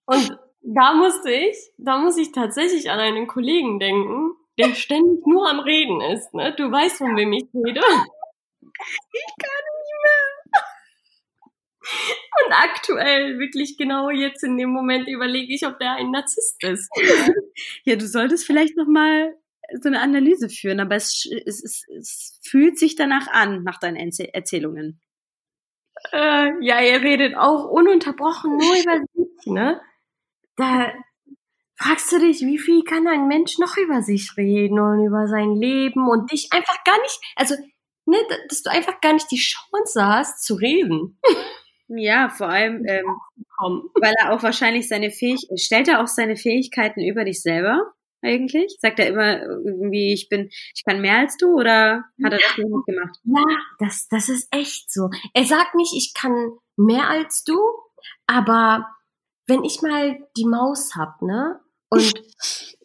Und 0.06 0.38
da 0.60 0.94
musste 0.94 1.30
ich, 1.30 1.56
da 1.78 1.98
muss 1.98 2.16
ich 2.16 2.32
tatsächlich 2.32 2.90
an 2.90 2.98
einen 2.98 3.26
Kollegen 3.26 3.78
denken, 3.78 4.32
der 4.58 4.74
ständig 4.74 5.26
nur 5.26 5.48
am 5.48 5.60
Reden 5.60 6.00
ist. 6.00 6.34
Ne? 6.34 6.54
Du 6.56 6.70
weißt, 6.70 6.98
von 6.98 7.16
wem 7.16 7.32
ich 7.32 7.44
rede. 7.54 7.80
Ich 8.80 9.34
kann 9.42 9.64
nicht 9.74 9.94
mehr. 10.04 10.38
Und 12.44 12.52
aktuell, 12.52 13.38
wirklich 13.40 13.76
genau 13.76 14.08
jetzt 14.10 14.44
in 14.44 14.56
dem 14.56 14.70
Moment 14.70 15.08
überlege 15.08 15.52
ich, 15.52 15.66
ob 15.66 15.80
der 15.80 15.96
ein 15.96 16.12
Narzisst 16.12 16.62
ist. 16.62 16.88
Ja, 17.84 17.96
du 17.96 18.06
solltest 18.06 18.46
vielleicht 18.46 18.76
noch 18.76 18.86
mal 18.86 19.34
so 19.80 19.88
eine 19.88 20.00
Analyse 20.00 20.48
führen, 20.48 20.78
aber 20.78 20.94
es, 20.94 21.28
es, 21.44 21.62
es, 21.64 21.86
es 21.88 22.40
fühlt 22.42 22.78
sich 22.78 22.94
danach 22.94 23.26
an, 23.28 23.64
nach 23.64 23.80
deinen 23.80 23.96
Erzählungen. 23.96 25.00
Äh, 26.12 26.52
ja, 26.64 26.76
er 26.76 27.02
redet 27.02 27.36
auch 27.36 27.68
ununterbrochen 27.68 28.56
nur 28.56 28.76
über 28.76 29.00
sich, 29.14 29.46
ne? 29.46 29.80
Da 30.58 30.92
fragst 31.76 32.12
du 32.12 32.18
dich, 32.18 32.40
wie 32.40 32.58
viel 32.58 32.82
kann 32.82 33.06
ein 33.06 33.28
Mensch 33.28 33.58
noch 33.58 33.76
über 33.76 34.02
sich 34.02 34.36
reden 34.36 34.78
und 34.78 35.06
über 35.06 35.26
sein 35.28 35.54
Leben 35.54 36.08
und 36.08 36.30
dich 36.30 36.52
einfach 36.52 36.82
gar 36.84 37.00
nicht, 37.00 37.18
also, 37.36 37.54
ne, 38.04 38.18
dass 38.48 38.62
du 38.62 38.70
einfach 38.70 39.00
gar 39.00 39.12
nicht 39.12 39.30
die 39.30 39.38
Chance 39.38 40.04
hast 40.04 40.44
zu 40.44 40.54
reden. 40.54 41.18
Ja, 41.90 42.28
vor 42.28 42.50
allem, 42.50 42.84
ähm, 42.86 43.18
weil 43.94 44.12
er 44.18 44.34
auch 44.34 44.42
wahrscheinlich 44.42 44.88
seine 44.88 45.10
Fähigkeiten, 45.10 45.56
stellt 45.56 45.88
er 45.88 46.02
auch 46.02 46.06
seine 46.06 46.36
Fähigkeiten 46.36 47.00
über 47.00 47.24
dich 47.24 47.40
selber 47.40 47.94
eigentlich? 48.20 48.76
Sagt 48.80 48.98
er 48.98 49.06
immer 49.06 49.40
irgendwie, 49.40 50.12
ich 50.12 50.28
bin, 50.28 50.50
ich 50.50 50.84
kann 50.84 51.00
mehr 51.00 51.16
als 51.18 51.38
du 51.38 51.54
oder 51.54 52.04
hat 52.22 52.32
er 52.32 52.38
das 52.38 52.58
nicht 52.58 52.86
gemacht? 52.86 53.18
Ja, 53.24 53.42
das, 53.78 54.06
das 54.10 54.28
ist 54.28 54.48
echt 54.50 54.92
so. 54.92 55.08
Er 55.32 55.44
sagt 55.44 55.76
nicht, 55.76 55.94
ich 55.94 56.12
kann 56.12 56.58
mehr 56.76 57.08
als 57.08 57.42
du, 57.44 57.58
aber 58.26 58.86
wenn 59.48 59.64
ich 59.64 59.82
mal 59.82 60.18
die 60.36 60.44
Maus 60.44 60.94
hab, 60.94 61.20
ne? 61.22 61.60
Und 61.88 62.02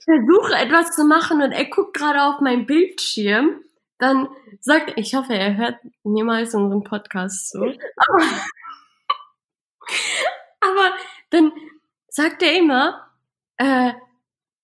versuche 0.04 0.56
etwas 0.56 0.96
zu 0.96 1.06
machen 1.06 1.42
und 1.42 1.52
er 1.52 1.66
guckt 1.66 1.96
gerade 1.96 2.24
auf 2.24 2.42
meinen 2.42 2.66
Bildschirm, 2.66 3.62
dann 4.00 4.28
sagt 4.60 4.90
er, 4.90 4.98
ich 4.98 5.14
hoffe, 5.16 5.34
er 5.34 5.56
hört 5.56 5.78
niemals 6.04 6.56
unseren 6.56 6.84
Podcast 6.84 7.52
so. 7.52 7.62
Aber, 7.62 8.32
aber 10.62 10.92
dann 11.30 11.52
sagt 12.08 12.42
er 12.44 12.58
immer, 12.58 13.08
äh, 13.58 13.94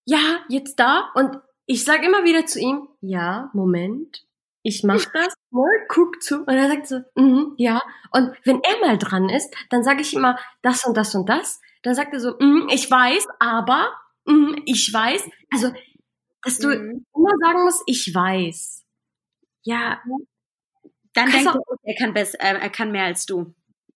ja, 0.06 0.40
jetzt 0.50 0.80
da. 0.80 1.12
Und 1.14 1.38
ich 1.66 1.86
sag 1.86 2.04
immer 2.04 2.24
wieder 2.24 2.46
zu 2.46 2.60
ihm, 2.60 2.88
ja, 3.02 3.50
Moment, 3.54 4.26
ich 4.64 4.84
mach 4.84 5.06
das, 5.14 5.34
ne, 5.52 5.66
guck 5.88 6.22
zu. 6.22 6.40
Und 6.40 6.50
er 6.50 6.68
sagt 6.68 6.88
so, 6.88 7.00
mm, 7.16 7.54
ja. 7.58 7.82
Und 8.12 8.36
wenn 8.44 8.62
er 8.62 8.80
mal 8.86 8.98
dran 8.98 9.30
ist, 9.30 9.54
dann 9.70 9.84
sage 9.84 10.02
ich 10.02 10.14
immer 10.14 10.38
das 10.62 10.86
und 10.86 10.98
das 10.98 11.16
und 11.16 11.30
das. 11.30 11.62
Dann 11.82 11.96
sagt 11.96 12.14
er 12.14 12.20
so, 12.20 12.36
mm, 12.40 12.68
ich 12.70 12.90
weiß, 12.90 13.26
aber, 13.40 13.94
mm, 14.26 14.64
ich 14.66 14.92
weiß. 14.94 15.30
Also, 15.52 15.72
dass 16.44 16.58
du 16.58 16.68
mhm. 16.68 17.06
immer 17.16 17.38
sagen 17.42 17.64
musst, 17.64 17.84
ich 17.86 18.14
weiß. 18.14 18.86
Ja. 19.64 20.02
Dann 21.14 21.32
denkt 21.32 21.48
er, 21.48 21.62
er 21.84 21.96
kann 21.96 22.14
besser, 22.14 22.40
äh, 22.40 22.60
er 22.60 22.70
kann 22.70 22.92
mehr 22.92 23.06
als 23.06 23.26
du. 23.26 23.54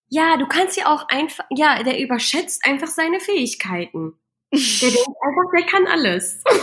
Ja, 0.10 0.38
du 0.38 0.48
kannst 0.48 0.78
ja 0.78 0.93
auch 0.93 1.08
einfach, 1.10 1.46
ja, 1.50 1.82
der 1.84 2.00
überschätzt 2.00 2.65
einfach 2.65 2.88
seine 2.88 3.19
Fähigkeiten. 3.19 4.19
Der 4.52 4.60
denkt 4.91 5.17
einfach, 5.22 5.52
der 5.56 5.65
kann 5.65 5.88
alles. 5.88 6.43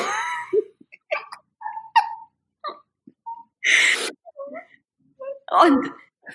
Und 5.51 5.93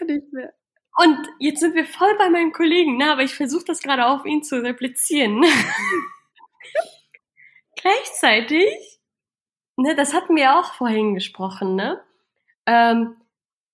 nicht 0.07 0.33
mehr. 0.33 0.53
Und 0.95 1.27
jetzt 1.39 1.59
sind 1.59 1.75
wir 1.75 1.85
voll 1.85 2.15
bei 2.17 2.29
meinen 2.29 2.53
Kollegen, 2.53 2.97
ne? 2.97 3.11
aber 3.11 3.23
ich 3.23 3.35
versuche 3.35 3.65
das 3.65 3.81
gerade 3.81 4.05
auf 4.05 4.25
ihn 4.25 4.43
zu 4.43 4.63
replizieren. 4.63 5.43
Gleichzeitig, 7.75 8.99
ne, 9.75 9.93
das 9.95 10.13
hatten 10.13 10.35
wir 10.35 10.57
auch 10.57 10.73
vorhin 10.73 11.13
gesprochen, 11.13 11.75
ne? 11.75 12.01
Ähm, 12.65 13.17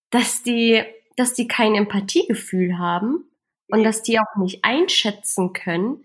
dass 0.09 0.43
die, 0.43 0.83
dass 1.15 1.33
die 1.33 1.47
kein 1.47 1.75
Empathiegefühl 1.75 2.77
haben 2.77 3.31
und 3.69 3.83
dass 3.83 4.03
die 4.03 4.19
auch 4.19 4.35
nicht 4.37 4.65
einschätzen 4.65 5.53
können. 5.53 6.03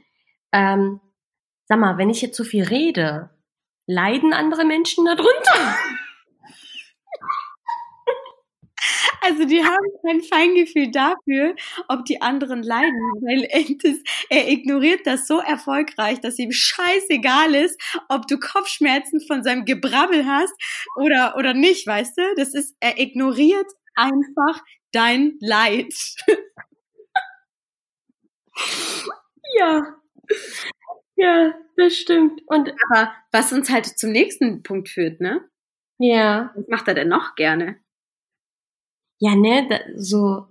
Ähm, 0.52 1.00
sag 1.64 1.81
mal, 1.81 1.98
wenn 1.98 2.11
ich 2.11 2.22
jetzt 2.22 2.37
so 2.37 2.44
viel 2.44 2.62
rede, 2.62 3.31
leiden 3.87 4.33
andere 4.33 4.64
Menschen 4.64 5.05
darunter? 5.05 5.76
Also 9.27 9.45
die 9.45 9.62
haben 9.65 9.87
kein 10.07 10.21
Feingefühl 10.23 10.91
dafür, 10.93 11.57
ob 11.89 12.05
die 12.05 12.23
anderen 12.23 12.62
leiden, 12.62 13.01
weil 13.23 13.49
das, 13.83 13.97
er 14.31 14.49
ignoriert 14.49 15.05
das 15.05 15.27
so 15.27 15.41
erfolgreich, 15.41 16.21
dass 16.21 16.39
ihm 16.39 16.53
scheißegal 16.53 17.55
ist, 17.57 17.81
ob 18.09 18.29
du 18.29 18.39
Kopfschmerzen 18.39 19.21
von 19.21 19.43
seinem 19.43 19.65
Gebrabbel 19.65 20.27
hast 20.27 20.55
oder, 20.97 21.35
oder 21.37 21.55
nicht, 21.55 21.87
weißt 21.87 22.17
du? 22.17 22.23
Das 22.37 22.55
ist, 22.55 22.77
er 22.79 23.01
ignoriert 23.01 23.67
einfach 23.97 24.62
dein 24.93 25.37
Leid. 25.41 25.93
ja. 29.59 29.97
Ja, 31.17 31.55
das 31.77 31.97
stimmt. 31.97 32.43
Und 32.47 32.73
aber 32.91 33.12
was 33.33 33.53
uns 33.53 33.71
halt 33.71 33.87
zum 33.87 34.12
nächsten 34.12 34.62
Punkt 34.62 34.89
führt, 34.89 35.21
ne? 35.21 35.49
Ja. 35.99 36.53
Was 36.55 36.69
macht 36.69 36.89
er 36.89 36.95
denn 36.95 37.09
noch 37.09 37.35
gerne? 37.35 37.81
Ja, 39.18 39.35
ne, 39.35 39.66
da, 39.68 39.81
so, 39.96 40.46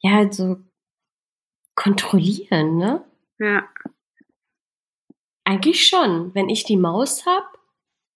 ja, 0.00 0.30
so 0.30 0.56
kontrollieren, 1.74 2.76
ne? 2.76 3.04
Ja. 3.38 3.68
Eigentlich 5.44 5.86
schon. 5.86 6.34
Wenn 6.34 6.48
ich 6.48 6.64
die 6.64 6.76
Maus 6.76 7.26
hab 7.26 7.58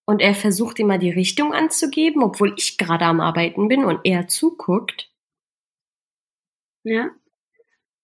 und 0.06 0.20
er 0.20 0.34
versucht 0.34 0.78
immer 0.78 0.98
die 0.98 1.10
Richtung 1.10 1.52
anzugeben, 1.52 2.22
obwohl 2.22 2.54
ich 2.56 2.78
gerade 2.78 3.04
am 3.06 3.20
Arbeiten 3.20 3.68
bin 3.68 3.84
und 3.84 4.00
er 4.04 4.28
zuguckt. 4.28 5.10
Ja. 6.84 7.10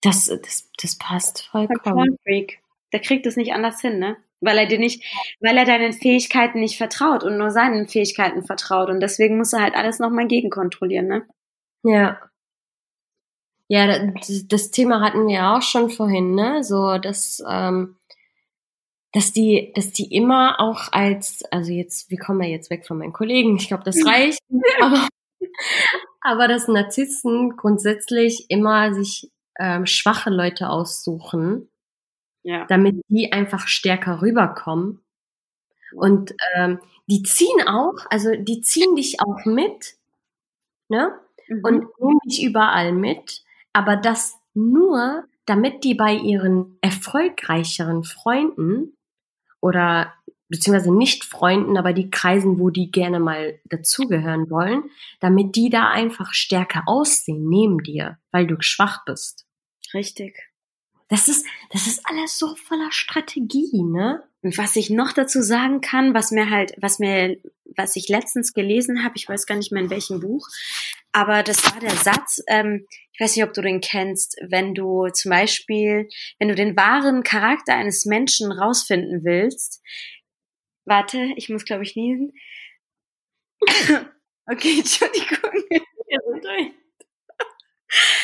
Das, 0.00 0.26
das, 0.26 0.70
das 0.80 0.98
passt 0.98 1.46
vollkommen. 1.46 2.18
Freak. 2.24 2.60
Der 2.92 3.00
kriegt 3.00 3.26
es 3.26 3.36
nicht 3.36 3.52
anders 3.52 3.80
hin, 3.80 3.98
ne? 3.98 4.16
Weil 4.40 4.58
er 4.58 4.66
dir 4.66 4.80
nicht, 4.80 5.04
weil 5.40 5.56
er 5.56 5.64
deinen 5.64 5.92
Fähigkeiten 5.92 6.58
nicht 6.58 6.76
vertraut 6.76 7.22
und 7.22 7.38
nur 7.38 7.52
seinen 7.52 7.86
Fähigkeiten 7.86 8.42
vertraut. 8.44 8.90
Und 8.90 8.98
deswegen 8.98 9.38
muss 9.38 9.52
er 9.52 9.62
halt 9.62 9.76
alles 9.76 10.00
nochmal 10.00 10.26
gegenkontrollieren, 10.26 11.06
ne? 11.06 11.28
Ja. 11.82 12.18
Ja, 13.68 13.86
das, 14.48 14.70
Thema 14.70 15.00
hatten 15.00 15.26
wir 15.28 15.48
auch 15.50 15.62
schon 15.62 15.88
vorhin, 15.90 16.34
ne? 16.34 16.62
So, 16.62 16.98
dass, 16.98 17.42
ähm, 17.48 17.96
dass 19.12 19.32
die, 19.32 19.72
dass 19.74 19.92
die 19.92 20.14
immer 20.14 20.60
auch 20.60 20.92
als, 20.92 21.42
also 21.50 21.72
jetzt, 21.72 22.10
wir 22.10 22.18
kommen 22.18 22.42
ja 22.42 22.48
jetzt 22.48 22.70
weg 22.70 22.86
von 22.86 22.98
meinen 22.98 23.12
Kollegen, 23.12 23.56
ich 23.56 23.68
glaube, 23.68 23.84
das 23.84 24.04
reicht, 24.06 24.40
aber, 24.80 25.08
aber 26.20 26.48
dass 26.48 26.68
Narzissten 26.68 27.56
grundsätzlich 27.56 28.46
immer 28.48 28.94
sich 28.94 29.30
ähm, 29.58 29.86
schwache 29.86 30.30
Leute 30.30 30.70
aussuchen, 30.70 31.68
Ja. 32.44 32.66
damit 32.66 33.02
die 33.08 33.32
einfach 33.32 33.68
stärker 33.68 34.22
rüberkommen. 34.22 35.04
Und 35.94 36.34
ähm, 36.56 36.80
die 37.06 37.22
ziehen 37.22 37.68
auch, 37.68 37.94
also 38.10 38.30
die 38.36 38.62
ziehen 38.62 38.96
dich 38.96 39.20
auch 39.20 39.44
mit, 39.44 39.96
ne? 40.88 41.18
Mhm. 41.56 41.64
Und 41.64 42.00
nehmen 42.00 42.18
dich 42.26 42.42
überall 42.42 42.92
mit, 42.92 43.42
aber 43.72 43.96
das 43.96 44.38
nur, 44.54 45.24
damit 45.46 45.84
die 45.84 45.94
bei 45.94 46.14
ihren 46.14 46.78
erfolgreicheren 46.80 48.04
Freunden 48.04 48.96
oder 49.60 50.12
beziehungsweise 50.48 50.94
nicht 50.94 51.24
Freunden, 51.24 51.78
aber 51.78 51.94
die 51.94 52.10
Kreisen, 52.10 52.58
wo 52.58 52.68
die 52.68 52.90
gerne 52.90 53.20
mal 53.20 53.58
dazugehören 53.64 54.50
wollen, 54.50 54.84
damit 55.18 55.56
die 55.56 55.70
da 55.70 55.88
einfach 55.88 56.34
stärker 56.34 56.82
aussehen 56.86 57.48
neben 57.48 57.82
dir, 57.82 58.18
weil 58.30 58.46
du 58.46 58.56
schwach 58.60 59.04
bist. 59.06 59.46
Richtig. 59.94 60.38
Das 61.08 61.28
ist, 61.28 61.46
das 61.70 61.86
ist 61.86 62.02
alles 62.04 62.38
so 62.38 62.54
voller 62.54 62.92
Strategie, 62.92 63.82
ne? 63.82 64.22
Und 64.42 64.58
was 64.58 64.76
ich 64.76 64.90
noch 64.90 65.12
dazu 65.12 65.40
sagen 65.40 65.80
kann, 65.80 66.14
was 66.14 66.32
mir 66.32 66.50
halt, 66.50 66.74
was 66.78 66.98
mir, 66.98 67.38
was 67.76 67.96
ich 67.96 68.08
letztens 68.08 68.52
gelesen 68.52 69.04
habe, 69.04 69.14
ich 69.16 69.28
weiß 69.28 69.46
gar 69.46 69.56
nicht 69.56 69.72
mehr 69.72 69.82
in 69.82 69.90
welchem 69.90 70.20
Buch, 70.20 70.46
aber 71.12 71.42
das 71.42 71.64
war 71.70 71.80
der 71.80 71.96
Satz, 71.96 72.42
ähm, 72.48 72.86
ich 73.12 73.20
weiß 73.20 73.36
nicht, 73.36 73.44
ob 73.44 73.52
du 73.52 73.62
den 73.62 73.80
kennst, 73.80 74.36
wenn 74.48 74.74
du 74.74 75.08
zum 75.08 75.30
Beispiel, 75.30 76.08
wenn 76.38 76.48
du 76.48 76.54
den 76.54 76.76
wahren 76.76 77.22
Charakter 77.22 77.74
eines 77.74 78.06
Menschen 78.06 78.50
rausfinden 78.52 79.24
willst, 79.24 79.82
warte, 80.84 81.32
ich 81.36 81.48
muss 81.48 81.64
glaube 81.64 81.84
ich 81.84 81.96
niesen. 81.96 82.32
okay, 84.46 84.78
Entschuldigung. 84.78 85.50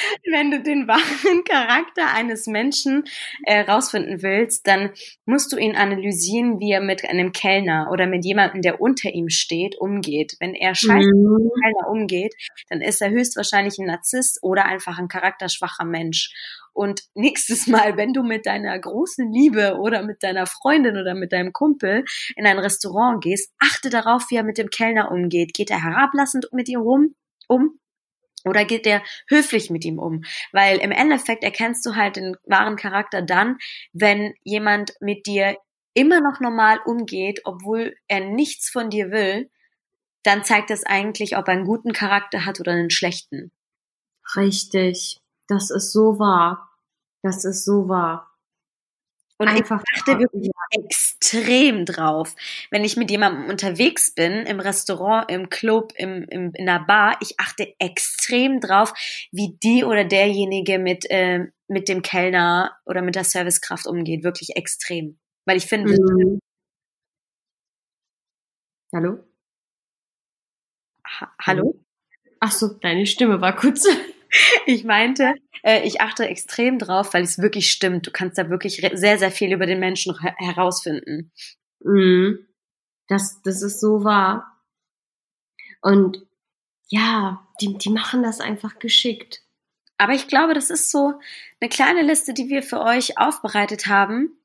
Wenn 0.31 0.51
du 0.51 0.63
den 0.63 0.89
wahren 0.89 1.45
Charakter 1.45 2.13
eines 2.15 2.47
Menschen 2.47 3.05
äh, 3.45 3.61
rausfinden 3.61 4.23
willst, 4.23 4.67
dann 4.67 4.91
musst 5.27 5.53
du 5.53 5.57
ihn 5.57 5.77
analysieren, 5.77 6.61
wie 6.61 6.73
er 6.73 6.81
mit 6.81 7.05
einem 7.09 7.33
Kellner 7.33 7.89
oder 7.93 8.07
mit 8.07 8.25
jemandem, 8.25 8.63
der 8.63 8.81
unter 8.81 9.11
ihm 9.11 9.29
steht, 9.29 9.77
umgeht. 9.79 10.37
Wenn 10.41 10.55
er 10.55 10.75
scheiße 10.75 11.09
mit 11.09 11.15
Mhm. 11.15 11.37
einem 11.37 11.51
Kellner 11.63 11.91
umgeht, 11.91 12.35
dann 12.69 12.81
ist 12.81 13.01
er 13.03 13.11
höchstwahrscheinlich 13.11 13.79
ein 13.79 13.87
Narzisst 13.87 14.39
oder 14.43 14.65
einfach 14.67 14.99
ein 14.99 15.09
charakterschwacher 15.09 15.85
Mensch. 15.85 16.33
Und 16.73 17.03
nächstes 17.15 17.67
Mal, 17.67 17.97
wenn 17.97 18.13
du 18.13 18.23
mit 18.23 18.47
deiner 18.47 18.79
großen 18.79 19.33
Liebe 19.33 19.79
oder 19.79 20.03
mit 20.03 20.23
deiner 20.23 20.47
Freundin 20.47 20.97
oder 20.97 21.15
mit 21.15 21.33
deinem 21.33 21.53
Kumpel 21.53 22.05
in 22.37 22.47
ein 22.47 22.59
Restaurant 22.59 23.23
gehst, 23.23 23.53
achte 23.59 23.91
darauf, 23.91 24.27
wie 24.31 24.37
er 24.37 24.45
mit 24.45 24.59
dem 24.59 24.71
Kellner 24.71 25.11
umgeht. 25.11 25.55
Geht 25.55 25.71
er 25.71 25.83
herablassend 25.83 26.47
mit 26.53 26.69
ihm 26.69 26.81
rum, 26.81 27.15
um? 27.49 27.79
Oder 28.49 28.65
geht 28.65 28.87
er 28.87 29.03
höflich 29.29 29.71
mit 29.71 29.85
ihm 29.85 29.99
um? 29.99 30.25
Weil 30.53 30.79
im 30.79 30.91
Endeffekt 30.91 31.45
erkennst 31.45 31.85
du 31.87 31.95
halt 31.95 32.17
den 32.17 32.37
wahren 32.45 32.77
Charakter 32.77 33.23
dann, 33.23 33.59
wenn 33.93 34.35
jemand 34.43 34.95
mit 35.01 35.27
dir 35.27 35.57
immer 35.95 36.21
noch 36.21 36.41
normal 36.41 36.81
umgeht, 36.85 37.41
obwohl 37.45 37.95
er 38.07 38.21
nichts 38.21 38.71
von 38.71 38.91
dir 38.91 39.11
will, 39.11 39.51
dann 40.23 40.45
zeigt 40.45 40.71
das 40.71 40.85
eigentlich, 40.85 41.37
ob 41.37 41.49
er 41.49 41.55
einen 41.55 41.65
guten 41.65 41.93
Charakter 41.93 42.45
hat 42.45 42.61
oder 42.61 42.73
einen 42.73 42.91
schlechten. 42.91 43.53
Richtig. 44.37 45.21
Das 45.49 45.71
ist 45.71 45.93
so 45.93 46.19
wahr. 46.19 46.71
Das 47.23 47.45
ist 47.45 47.65
so 47.65 47.89
wahr. 47.89 48.31
Und 49.41 49.47
Einfach 49.49 49.83
ich 49.95 50.01
achte 50.01 50.19
wirklich 50.19 50.51
extrem 50.73 51.85
drauf. 51.85 52.35
Wenn 52.71 52.85
ich 52.85 52.97
mit 52.97 53.11
jemandem 53.11 53.49
unterwegs 53.49 54.13
bin, 54.13 54.33
im 54.47 54.59
Restaurant, 54.59 55.31
im 55.31 55.49
Club, 55.49 55.93
im, 55.97 56.25
im, 56.29 56.53
in 56.55 56.67
der 56.67 56.81
Bar, 56.81 57.17
ich 57.21 57.39
achte 57.39 57.73
extrem 57.79 58.61
drauf, 58.61 58.93
wie 59.31 59.57
die 59.63 59.85
oder 59.85 60.05
derjenige 60.05 60.81
mit, 60.81 61.09
äh, 61.11 61.47
mit 61.69 61.89
dem 61.89 62.03
Kellner 62.03 62.77
oder 62.85 63.01
mit 63.01 63.15
der 63.15 63.23
Servicekraft 63.25 63.87
umgeht. 63.87 64.25
Wirklich 64.25 64.57
extrem. 64.57 65.19
Weil 65.47 65.57
ich 65.57 65.67
finde, 65.67 65.93
Mhm. 65.93 66.41
Hallo? 68.93 69.19
ha 71.07 71.33
hallo? 71.41 71.81
Ach 72.41 72.53
so, 72.53 72.69
deine 72.81 73.07
Stimme 73.07 73.41
war 73.41 73.55
kurz. 73.55 73.87
Ich 74.67 74.85
meinte, 74.85 75.35
äh, 75.63 75.87
ich 75.87 76.01
achte 76.01 76.29
extrem 76.29 76.79
drauf, 76.79 77.15
weil 77.15 77.23
es 77.23 77.39
wirklich 77.39 77.71
stimmt. 77.71 78.07
Du 78.07 78.11
kannst 78.11 78.39
da 78.39 78.51
wirklich 78.51 78.87
sehr, 78.95 79.19
sehr 79.19 79.31
viel 79.31 79.53
über 79.53 79.67
den 79.67 79.81
Menschen 79.81 80.19
her 80.21 80.35
herausfinden. 80.39 81.33
Mhm. 81.81 82.47
Das, 83.09 83.41
das 83.43 83.63
ist 83.63 83.81
so 83.81 84.05
wahr. 84.05 84.59
Und 85.81 86.27
ja, 86.89 87.47
die, 87.61 87.79
die 87.79 87.91
machen 87.91 88.23
das 88.23 88.41
einfach 88.41 88.79
geschickt. 88.79 89.43
Aber 89.97 90.13
ich 90.13 90.29
glaube, 90.29 90.55
das 90.55 90.71
ist 90.71 90.91
so 90.91 91.19
eine 91.61 91.69
kleine 91.69 92.03
Liste, 92.03 92.35
die 92.35 92.49
wir 92.49 92.63
für 92.63 92.81
euch 92.81 93.19
aufbereitet 93.19 93.87
haben 93.87 94.39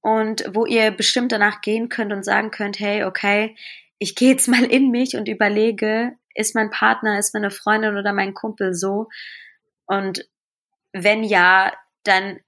und 0.00 0.44
wo 0.52 0.64
ihr 0.64 0.90
bestimmt 0.90 1.32
danach 1.32 1.60
gehen 1.60 1.88
könnt 1.88 2.12
und 2.12 2.24
sagen 2.24 2.50
könnt, 2.50 2.80
hey, 2.80 3.04
okay, 3.04 3.56
ich 3.98 4.14
gehe 4.14 4.30
jetzt 4.30 4.48
mal 4.48 4.64
in 4.64 4.90
mich 4.90 5.16
und 5.16 5.28
überlege, 5.28 6.16
ist 6.34 6.54
mein 6.54 6.70
Partner, 6.70 7.18
ist 7.18 7.34
meine 7.34 7.50
Freundin 7.50 7.96
oder 7.96 8.12
mein 8.12 8.34
Kumpel 8.34 8.74
so? 8.74 9.08
Und 9.86 10.28
wenn 10.92 11.24
ja, 11.24 11.72
dann 12.04 12.40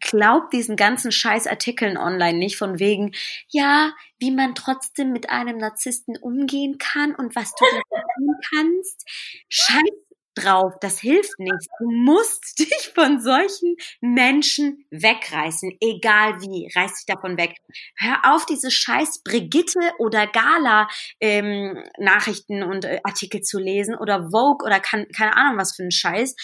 glaubt 0.00 0.52
diesen 0.52 0.76
ganzen 0.76 1.12
Scheißartikeln 1.12 1.96
online 1.96 2.38
nicht 2.38 2.58
von 2.58 2.78
wegen, 2.78 3.12
ja, 3.48 3.92
wie 4.18 4.30
man 4.30 4.54
trotzdem 4.54 5.12
mit 5.12 5.30
einem 5.30 5.58
Narzissten 5.58 6.16
umgehen 6.16 6.78
kann 6.78 7.14
und 7.14 7.34
was 7.34 7.54
du 7.54 7.64
tun 7.64 8.34
kannst. 8.50 9.04
Scheiß 9.48 10.07
drauf, 10.40 10.74
das 10.80 11.00
hilft 11.00 11.38
nichts. 11.38 11.66
Du 11.78 11.90
musst 11.90 12.58
dich 12.58 12.92
von 12.94 13.20
solchen 13.20 13.76
Menschen 14.00 14.84
wegreißen, 14.90 15.76
egal 15.80 16.40
wie, 16.40 16.70
reiß 16.74 16.94
dich 16.94 17.06
davon 17.06 17.36
weg. 17.36 17.56
Hör 17.96 18.34
auf, 18.34 18.46
diese 18.46 18.70
scheiß 18.70 19.22
Brigitte 19.22 19.80
oder 19.98 20.26
Gala 20.26 20.88
ähm, 21.20 21.82
Nachrichten 21.98 22.62
und 22.62 22.84
äh, 22.84 23.00
Artikel 23.04 23.40
zu 23.42 23.58
lesen 23.58 23.94
oder 23.94 24.30
Vogue 24.30 24.64
oder 24.64 24.80
kann, 24.80 25.06
keine 25.16 25.36
Ahnung 25.36 25.58
was 25.58 25.74
für 25.74 25.82
ein 25.82 25.90
Scheiß. 25.90 26.34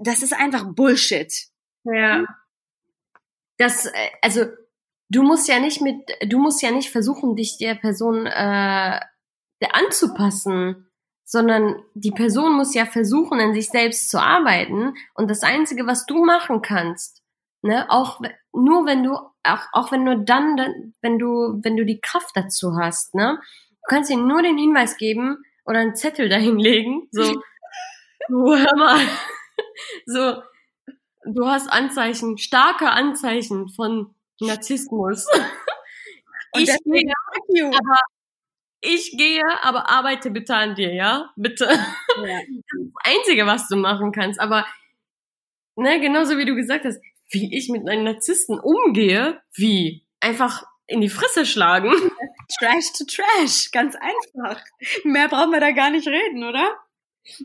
Das 0.00 0.22
ist 0.22 0.32
einfach 0.32 0.64
Bullshit. 0.74 1.32
Ja. 1.84 2.24
Das, 3.58 3.86
äh, 3.86 4.10
also, 4.22 4.46
du 5.10 5.22
musst 5.22 5.48
ja 5.48 5.60
nicht 5.60 5.80
mit, 5.80 5.96
du 6.26 6.38
musst 6.38 6.62
ja 6.62 6.70
nicht 6.70 6.90
versuchen, 6.90 7.36
dich 7.36 7.58
der 7.58 7.74
Person 7.74 8.26
äh, 8.26 9.00
anzupassen, 9.72 10.89
sondern 11.30 11.80
die 11.94 12.10
Person 12.10 12.54
muss 12.56 12.74
ja 12.74 12.86
versuchen, 12.86 13.38
an 13.38 13.54
sich 13.54 13.68
selbst 13.68 14.10
zu 14.10 14.20
arbeiten. 14.20 14.94
Und 15.14 15.30
das 15.30 15.44
Einzige, 15.44 15.86
was 15.86 16.04
du 16.04 16.24
machen 16.24 16.60
kannst, 16.60 17.22
ne, 17.62 17.86
auch 17.88 18.20
nur 18.52 18.84
wenn 18.84 19.04
du, 19.04 19.12
auch, 19.44 19.60
auch 19.72 19.92
wenn 19.92 20.02
nur 20.02 20.16
dann, 20.16 20.56
dann, 20.56 20.92
wenn 21.02 21.20
du, 21.20 21.60
wenn 21.62 21.76
du 21.76 21.84
die 21.86 22.00
Kraft 22.00 22.32
dazu 22.34 22.72
hast, 22.76 23.14
ne, 23.14 23.38
du 23.68 23.78
kannst 23.88 24.10
ihm 24.10 24.26
nur 24.26 24.42
den 24.42 24.58
Hinweis 24.58 24.96
geben 24.96 25.38
oder 25.64 25.78
einen 25.78 25.94
Zettel 25.94 26.28
dahinlegen, 26.28 27.06
so, 27.12 27.22
du 28.28 28.56
hör 28.56 28.76
mal, 28.76 28.98
so, 30.06 30.42
du 31.26 31.46
hast 31.46 31.68
Anzeichen, 31.72 32.38
starke 32.38 32.90
Anzeichen 32.90 33.68
von 33.68 34.16
Narzissmus. 34.40 35.28
Und 36.54 36.62
ich 36.62 36.66
deswegen- 36.66 37.12
aber 37.72 37.96
ich 38.80 39.16
gehe, 39.16 39.42
aber 39.62 39.90
arbeite 39.90 40.30
bitte 40.30 40.54
an 40.54 40.74
dir, 40.74 40.92
ja? 40.94 41.32
Bitte. 41.36 41.66
Ja. 41.66 42.40
Das 43.02 43.16
Einzige, 43.16 43.46
was 43.46 43.68
du 43.68 43.76
machen 43.76 44.12
kannst. 44.12 44.40
Aber, 44.40 44.66
ne, 45.76 46.00
genauso 46.00 46.36
wie 46.36 46.44
du 46.44 46.54
gesagt 46.54 46.84
hast, 46.84 47.00
wie 47.30 47.56
ich 47.56 47.68
mit 47.68 47.88
einem 47.88 48.04
Narzissten 48.04 48.58
umgehe, 48.58 49.40
wie? 49.54 50.06
Einfach 50.20 50.64
in 50.86 51.00
die 51.00 51.08
Fresse 51.08 51.46
schlagen. 51.46 51.90
Trash 52.58 52.92
to 52.98 53.04
Trash, 53.04 53.70
ganz 53.70 53.96
einfach. 53.96 54.62
Mehr 55.04 55.28
brauchen 55.28 55.52
wir 55.52 55.60
da 55.60 55.70
gar 55.70 55.90
nicht 55.90 56.08
reden, 56.08 56.44
oder? 56.44 56.76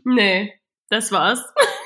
Nee, 0.04 0.60
das 0.90 1.12
war's. 1.12 1.42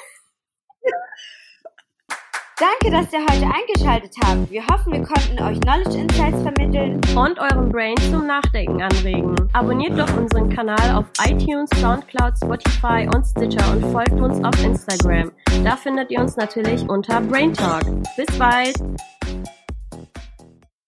Danke, 2.60 2.94
dass 2.94 3.10
ihr 3.10 3.20
heute 3.20 3.46
eingeschaltet 3.46 4.14
habt. 4.22 4.50
Wir 4.50 4.66
hoffen, 4.66 4.92
wir 4.92 5.02
konnten 5.02 5.42
euch 5.42 5.58
Knowledge 5.60 5.96
Insights 5.96 6.42
vermitteln. 6.42 7.00
und 7.16 7.38
euren 7.38 7.70
Brain 7.70 7.96
zum 8.10 8.26
Nachdenken 8.26 8.82
anregen. 8.82 9.34
Abonniert 9.54 9.98
doch 9.98 10.14
unseren 10.14 10.50
Kanal 10.50 10.94
auf 10.94 11.06
iTunes, 11.24 11.70
Soundcloud, 11.80 12.34
Spotify 12.36 13.08
und 13.14 13.24
Stitcher 13.24 13.64
und 13.72 13.90
folgt 13.90 14.12
uns 14.12 14.44
auf 14.44 14.62
Instagram. 14.62 15.32
Da 15.64 15.74
findet 15.74 16.10
ihr 16.10 16.20
uns 16.20 16.36
natürlich 16.36 16.86
unter 16.86 17.22
Brain 17.22 17.54
Talk. 17.54 17.84
Bis 18.16 18.26
bald! 18.38 18.76